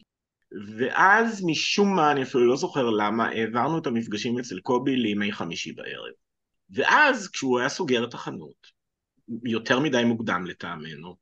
[0.78, 5.72] ואז משום מה, אני אפילו לא זוכר למה, העברנו את המפגשים אצל קובי לימי חמישי
[5.72, 6.12] בערב.
[6.70, 8.66] ואז, כשהוא היה סוגר את החנות,
[9.44, 11.16] יותר מדי מוקדם לטעמנו,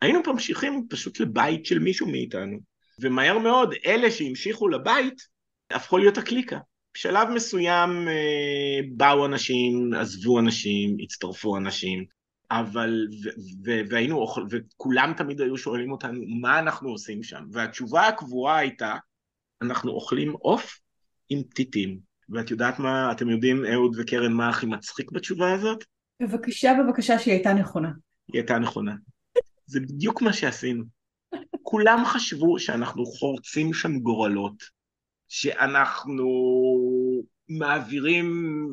[0.00, 2.58] היינו ממשיכים פשוט לבית של מישהו מאיתנו.
[3.00, 5.22] ומהר מאוד, אלה שהמשיכו לבית,
[5.70, 6.58] הפכו להיות הקליקה.
[6.94, 12.04] בשלב מסוים אה, באו אנשים, עזבו אנשים, הצטרפו אנשים,
[12.50, 13.06] אבל,
[13.90, 17.44] והיינו אוכל, וכולם תמיד היו שואלים אותנו, מה אנחנו עושים שם?
[17.52, 18.96] והתשובה הקבועה הייתה,
[19.62, 20.80] אנחנו אוכלים עוף
[21.28, 21.98] עם פתיתים.
[22.28, 25.84] ואת יודעת מה, אתם יודעים, אהוד וקרן, מה הכי מצחיק בתשובה הזאת?
[26.22, 27.88] בבקשה, בבקשה, שהיא הייתה נכונה.
[28.32, 28.94] היא הייתה נכונה.
[29.66, 30.97] זה בדיוק מה שעשינו.
[31.70, 34.64] כולם חשבו שאנחנו חורצים שם גורלות,
[35.28, 36.26] שאנחנו
[37.48, 38.26] מעבירים,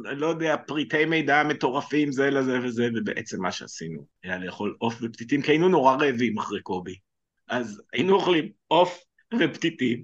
[0.10, 5.00] אני לא יודע, פריטי מידע מטורפים זה לזה וזה, ובעצם מה שעשינו היה לאכול עוף
[5.02, 6.96] ופתיתים, כי היינו נורא רעבים אחרי קובי.
[7.48, 9.04] אז היינו אוכלים עוף
[9.40, 10.04] ופתיתים,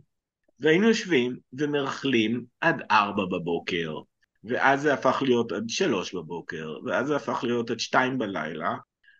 [0.60, 3.96] והיינו יושבים ומרכלים עד ארבע בבוקר,
[4.44, 8.76] ואז זה הפך להיות עד שלוש בבוקר, ואז זה הפך להיות עד שתיים בלילה.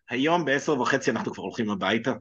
[0.10, 2.14] היום בעשר וחצי אנחנו כבר הולכים הביתה.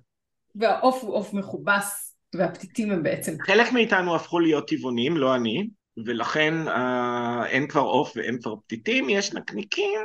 [0.54, 3.36] והעוף הוא עוף מכובס, והפתיתים הם בעצם...
[3.46, 5.68] חלק מאיתנו הפכו להיות טבעונים, לא אני,
[6.06, 10.00] ולכן אה, אין כבר עוף ואין כבר פתיתים, יש נקניקים,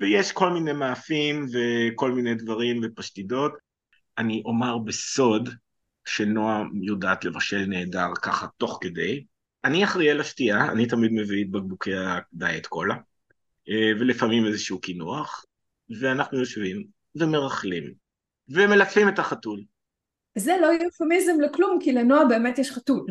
[0.00, 3.52] ויש כל מיני מאפים וכל מיני דברים ופשטידות.
[4.18, 5.48] אני אומר בסוד
[6.04, 9.24] שנועה יודעת לבשל נהדר ככה תוך כדי.
[9.64, 12.94] אני אחראי על השתייה, אני תמיד מביא את בקבוקי הדיאט קולה,
[13.68, 15.44] אה, ולפעמים איזשהו קינוח,
[16.00, 16.84] ואנחנו יושבים
[17.14, 17.92] ומרכלים,
[18.48, 19.64] ומלטפים את החתול.
[20.38, 23.06] זה לא יופמיזם לכלום, כי לנועה באמת יש חתול.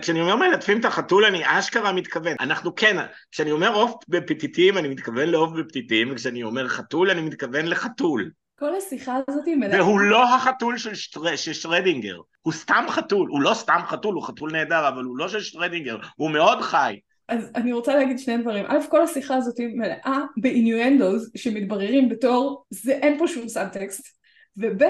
[0.00, 2.36] כשאני אומר מלטפים את החתול, אני אשכרה מתכוון.
[2.40, 2.96] אנחנו כן,
[3.30, 8.30] כשאני אומר עוף בפתיתים, אני מתכוון לעוף בפתיתים, וכשאני אומר חתול, אני מתכוון לחתול.
[8.58, 9.82] כל השיחה הזאת היא מלאה.
[9.82, 11.36] והוא לא החתול של, שטר...
[11.36, 15.28] של שרדינגר, הוא סתם חתול, הוא לא סתם חתול, הוא חתול נהדר, אבל הוא לא
[15.28, 16.98] של שרדינגר, הוא מאוד חי.
[17.28, 18.64] אז אני רוצה להגיד שני דברים.
[18.68, 24.18] א', כל השיחה הזאת היא מלאה ב innuendos שמתבררים בתור, זה אין פה שום סאבטקסט.
[24.56, 24.82] וב',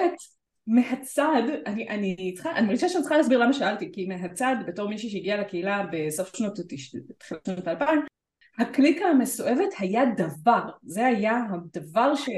[0.67, 5.11] מהצד, אני, אני צריכה, אני מרגישה שאני צריכה להסביר למה שאלתי, כי מהצד, בתור מישהי
[5.11, 6.55] שהגיעה לקהילה בסוף שנות
[7.19, 8.01] תחילת שנות האלפיים,
[8.59, 12.29] הקליקה המסואבת היה דבר, זה היה הדבר ש...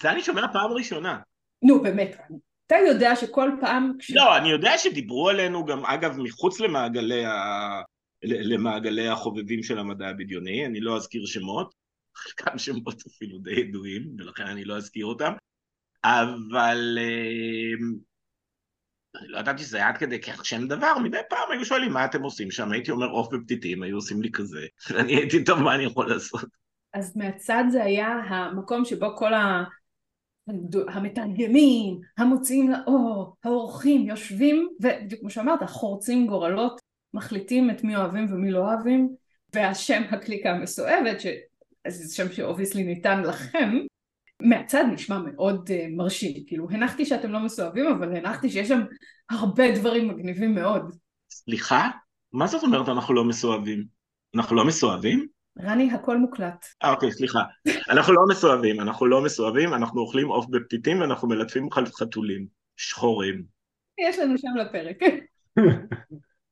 [0.00, 1.18] זה אני שומע פעם ראשונה.
[1.62, 2.16] נו באמת,
[2.66, 3.92] אתה יודע שכל פעם...
[3.98, 4.10] כש...
[4.10, 7.32] לא, אני יודע שדיברו עלינו גם, אגב, מחוץ למעגלי, ה...
[8.22, 11.74] למעגלי החובבים של המדע הבדיוני, אני לא אזכיר שמות,
[12.16, 15.32] חלקם שמות אפילו די ידועים, ולכן אני לא אזכיר אותם,
[16.04, 17.94] אבל אמ,
[19.20, 22.04] אני לא ידעתי שזה היה עד כדי כך שם דבר, מדי פעם היו שואלים מה
[22.04, 25.74] אתם עושים שם, הייתי אומר עוף בפתיתים, היו עושים לי כזה, ואני הייתי טוב, מה
[25.74, 26.44] אני יכול לעשות?
[26.94, 29.64] אז מהצד זה היה המקום שבו כל ה...
[30.88, 36.80] המתרגמים, המוציאים לאור, האורחים יושבים, ובדיוק כמו שאמרת, חורצים גורלות,
[37.14, 39.14] מחליטים את מי אוהבים ומי לא אוהבים,
[39.54, 43.70] והשם הקליקה המסואבת, שזה שם שאובייסלי ניתן לכם,
[44.48, 48.80] מהצד נשמע מאוד uh, מרשים, כאילו הנחתי שאתם לא מסואבים, אבל הנחתי שיש שם
[49.30, 50.96] הרבה דברים מגניבים מאוד.
[51.30, 51.90] סליחה?
[52.32, 53.84] מה זאת אומרת אנחנו לא מסואבים?
[54.34, 55.26] אנחנו לא מסואבים?
[55.60, 56.66] רני, הכל מוקלט.
[56.82, 57.40] אה, אוקיי, סליחה.
[57.90, 63.44] אנחנו לא מסואבים, אנחנו לא מסואבים, אנחנו אוכלים עוף בפתיתים ואנחנו מלטפים חתולים, שחורים.
[64.08, 64.96] יש לנו שם לפרק.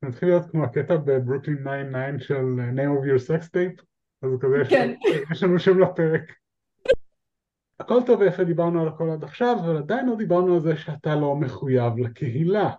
[0.01, 3.83] זה מתחיל להיות כמו הקטע בברוקלין 99 של name of your sex tape,
[4.23, 4.95] אז כזה כן.
[5.33, 6.23] יש לנו שם לפרק.
[7.81, 11.15] הכל טוב ויפה דיברנו על הכל עד עכשיו, אבל עדיין לא דיברנו על זה שאתה
[11.15, 12.71] לא מחויב לקהילה.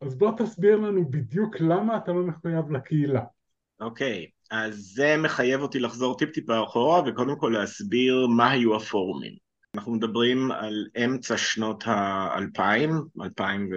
[0.00, 3.22] אז בוא תסביר לנו בדיוק למה אתה לא מחויב לקהילה.
[3.80, 9.32] אוקיי, okay, אז זה מחייב אותי לחזור טיפ-טיפה אחורה וקודם כל להסביר מה היו הפורומים.
[9.74, 12.90] אנחנו מדברים על אמצע שנות האלפיים,
[13.22, 13.76] אלפיים ו...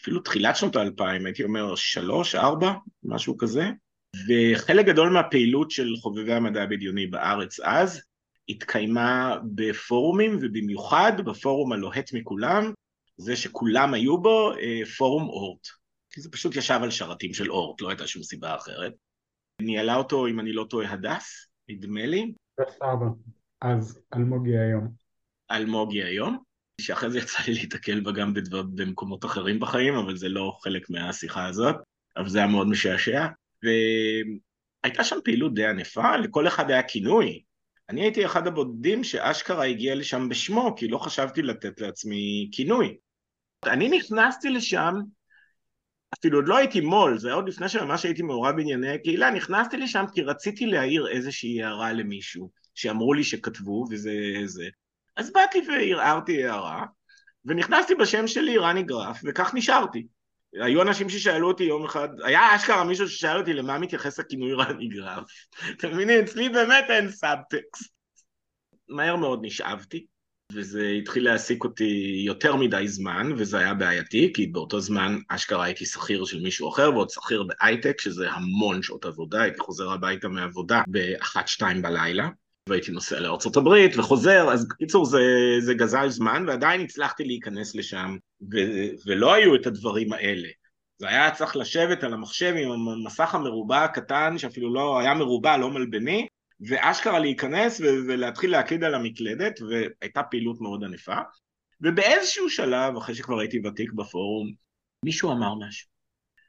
[0.00, 2.72] אפילו תחילת שנות האלפיים, הייתי אומר שלוש, ארבע,
[3.04, 3.70] משהו כזה.
[4.28, 8.02] וחלק גדול מהפעילות של חובבי המדע הבדיוני בארץ אז
[8.48, 12.72] התקיימה בפורומים, ובמיוחד בפורום הלוהט מכולם,
[13.16, 15.66] זה שכולם היו בו, אה, פורום אורט.
[16.10, 18.92] כי זה פשוט ישב על שרתים של אורט, לא הייתה שום סיבה אחרת.
[19.62, 22.32] ניהלה אותו, אם אני לא טועה, הדס, נדמה לי.
[22.60, 23.08] בסדר,
[23.60, 24.88] אז אלמוגי היום.
[25.50, 26.38] אלמוגי היום,
[26.80, 30.90] שאחרי זה יצא לי להתקל בה גם בדבר, במקומות אחרים בחיים, אבל זה לא חלק
[30.90, 31.76] מהשיחה הזאת,
[32.16, 33.26] אבל זה היה מאוד משעשע.
[33.62, 37.42] והייתה שם פעילות די ענפה, לכל אחד היה כינוי,
[37.88, 42.96] אני הייתי אחד הבודדים שאשכרה הגיע לשם בשמו, כי לא חשבתי לתת לעצמי כינוי.
[43.66, 44.94] אני נכנסתי לשם,
[46.18, 49.76] אפילו עוד לא הייתי מו"ל, זה היה עוד לפני שממש הייתי מעורב בענייני הקהילה, נכנסתי
[49.76, 54.12] לשם כי רציתי להעיר איזושהי הערה למישהו, שאמרו לי שכתבו וזה
[54.44, 54.68] זה.
[55.16, 56.84] אז באתי והערתי הערה,
[57.44, 60.06] ונכנסתי בשם שלי רני גרף, וכך נשארתי.
[60.60, 64.88] היו אנשים ששאלו אותי יום אחד, היה אשכרה מישהו ששאל אותי למה מתייחס הכינוי רני
[64.88, 65.24] גרף.
[65.76, 67.92] אתם מבינים, אצלי באמת אין סאבטקסט.
[68.88, 70.06] מהר מאוד נשאבתי,
[70.52, 75.86] וזה התחיל להעסיק אותי יותר מדי זמן, וזה היה בעייתי, כי באותו זמן אשכרה הייתי
[75.86, 80.82] שכיר של מישהו אחר, ועוד שכיר בהייטק, שזה המון שעות עבודה, הייתי חוזר הביתה מעבודה
[80.86, 82.28] באחת-שתיים בלילה.
[82.68, 83.18] והייתי נוסע
[83.56, 85.20] הברית וחוזר, אז בקיצור זה,
[85.60, 88.16] זה גזל זמן ועדיין הצלחתי להיכנס לשם
[88.52, 88.56] ו,
[89.06, 90.48] ולא היו את הדברים האלה.
[90.98, 95.70] זה היה צריך לשבת על המחשב עם המסך המרובע הקטן שאפילו לא היה מרובע, לא
[95.70, 96.26] מלבני,
[96.60, 101.16] ואשכרה להיכנס ו- ולהתחיל להקליד על המקלדת, והייתה פעילות מאוד ענפה.
[101.80, 104.52] ובאיזשהו שלב, אחרי שכבר הייתי ותיק בפורום,
[105.04, 105.88] מישהו אמר משהו.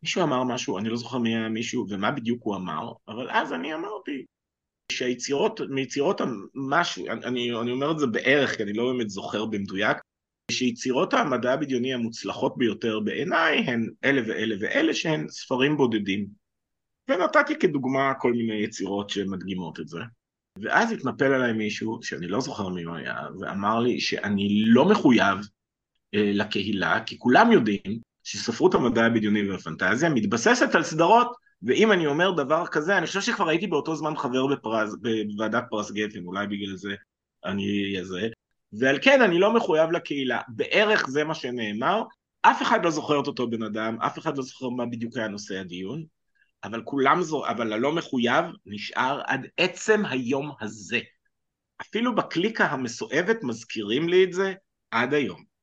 [0.03, 3.53] מישהו אמר משהו, אני לא זוכר מי היה מישהו ומה בדיוק הוא אמר, אבל אז
[3.53, 4.26] אני אמרתי,
[4.92, 9.98] שהיצירות, מיצירות המשהו, אני, אני אומר את זה בערך, כי אני לא באמת זוכר במדויק,
[10.52, 16.28] שיצירות המדע הבדיוני המוצלחות ביותר בעיניי הן אלה ואלה ואלה שהן ספרים בודדים.
[17.10, 20.00] ונתתי כדוגמה כל מיני יצירות שמדגימות את זה.
[20.62, 25.38] ואז התנפל עליי מישהו, שאני לא זוכר מי הוא היה, ואמר לי שאני לא מחויב
[26.16, 32.32] אה, לקהילה, כי כולם יודעים שספרות המדע הבדיוני והפנטזיה מתבססת על סדרות ואם אני אומר
[32.32, 36.76] דבר כזה, אני חושב שכבר הייתי באותו זמן חבר בפרז, בוועדת פרס גפן, אולי בגלל
[36.76, 36.95] זה
[37.45, 38.28] אני אזה,
[38.74, 40.41] ועל כן אני לא מחויב לקהילה.
[40.47, 42.03] בערך זה מה שנאמר,
[42.41, 45.28] אף אחד לא זוכר את אותו בן אדם, אף אחד לא זוכר מה בדיוק היה
[45.28, 46.03] נושא הדיון,
[46.64, 50.99] אבל כולם זו, אבל הלא מחויב נשאר עד עצם היום הזה.
[51.82, 54.53] אפילו בקליקה המסואבת מזכירים לי את זה
[54.91, 55.57] עד היום.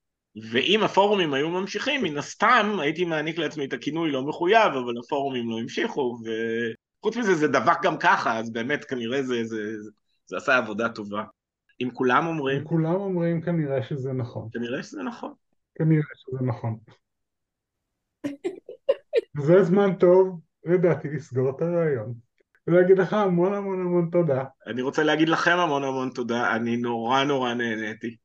[0.52, 5.50] ואם הפורומים היו ממשיכים, מן הסתם הייתי מעניק לעצמי את הכינוי לא מחויב, אבל הפורומים
[5.50, 9.90] לא המשיכו, וחוץ מזה זה דבק גם ככה, אז באמת כנראה זה, זה, זה,
[10.26, 11.24] זה עשה עבודה טובה.
[11.80, 12.58] אם כולם אומרים...
[12.58, 14.48] אם כולם אומרים כנראה שזה נכון.
[14.52, 15.32] כנראה שזה נכון.
[15.74, 16.78] כנראה שזה נכון.
[19.46, 22.14] זה זמן טוב, לדעתי, לסגור את הרעיון.
[22.66, 24.44] ולהגיד לך המון המון המון תודה.
[24.66, 28.16] אני רוצה להגיד לכם המון המון תודה, אני נורא נורא נהניתי.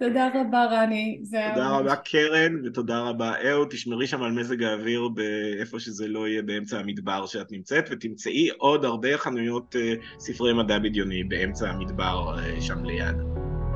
[0.00, 1.20] תודה רבה רני.
[1.54, 6.42] תודה רבה קרן ותודה רבה אהוד, תשמרי שם על מזג האוויר באיפה שזה לא יהיה
[6.42, 12.60] באמצע המדבר שאת נמצאת ותמצאי עוד הרבה חנויות אה, ספרי מדע בדיוני באמצע המדבר אה,
[12.60, 13.16] שם ליד.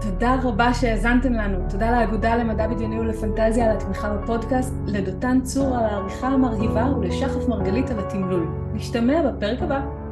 [0.01, 5.85] תודה רבה שהאזנתם לנו, תודה לאגודה למדע בדיוני ולפנטזיה על התמיכה בפודקאסט, לדותן צור על
[5.85, 8.47] העריכה המרהיבה ולשחף מרגלית על התמלול.
[8.75, 10.03] נשתמע בפרק הבא.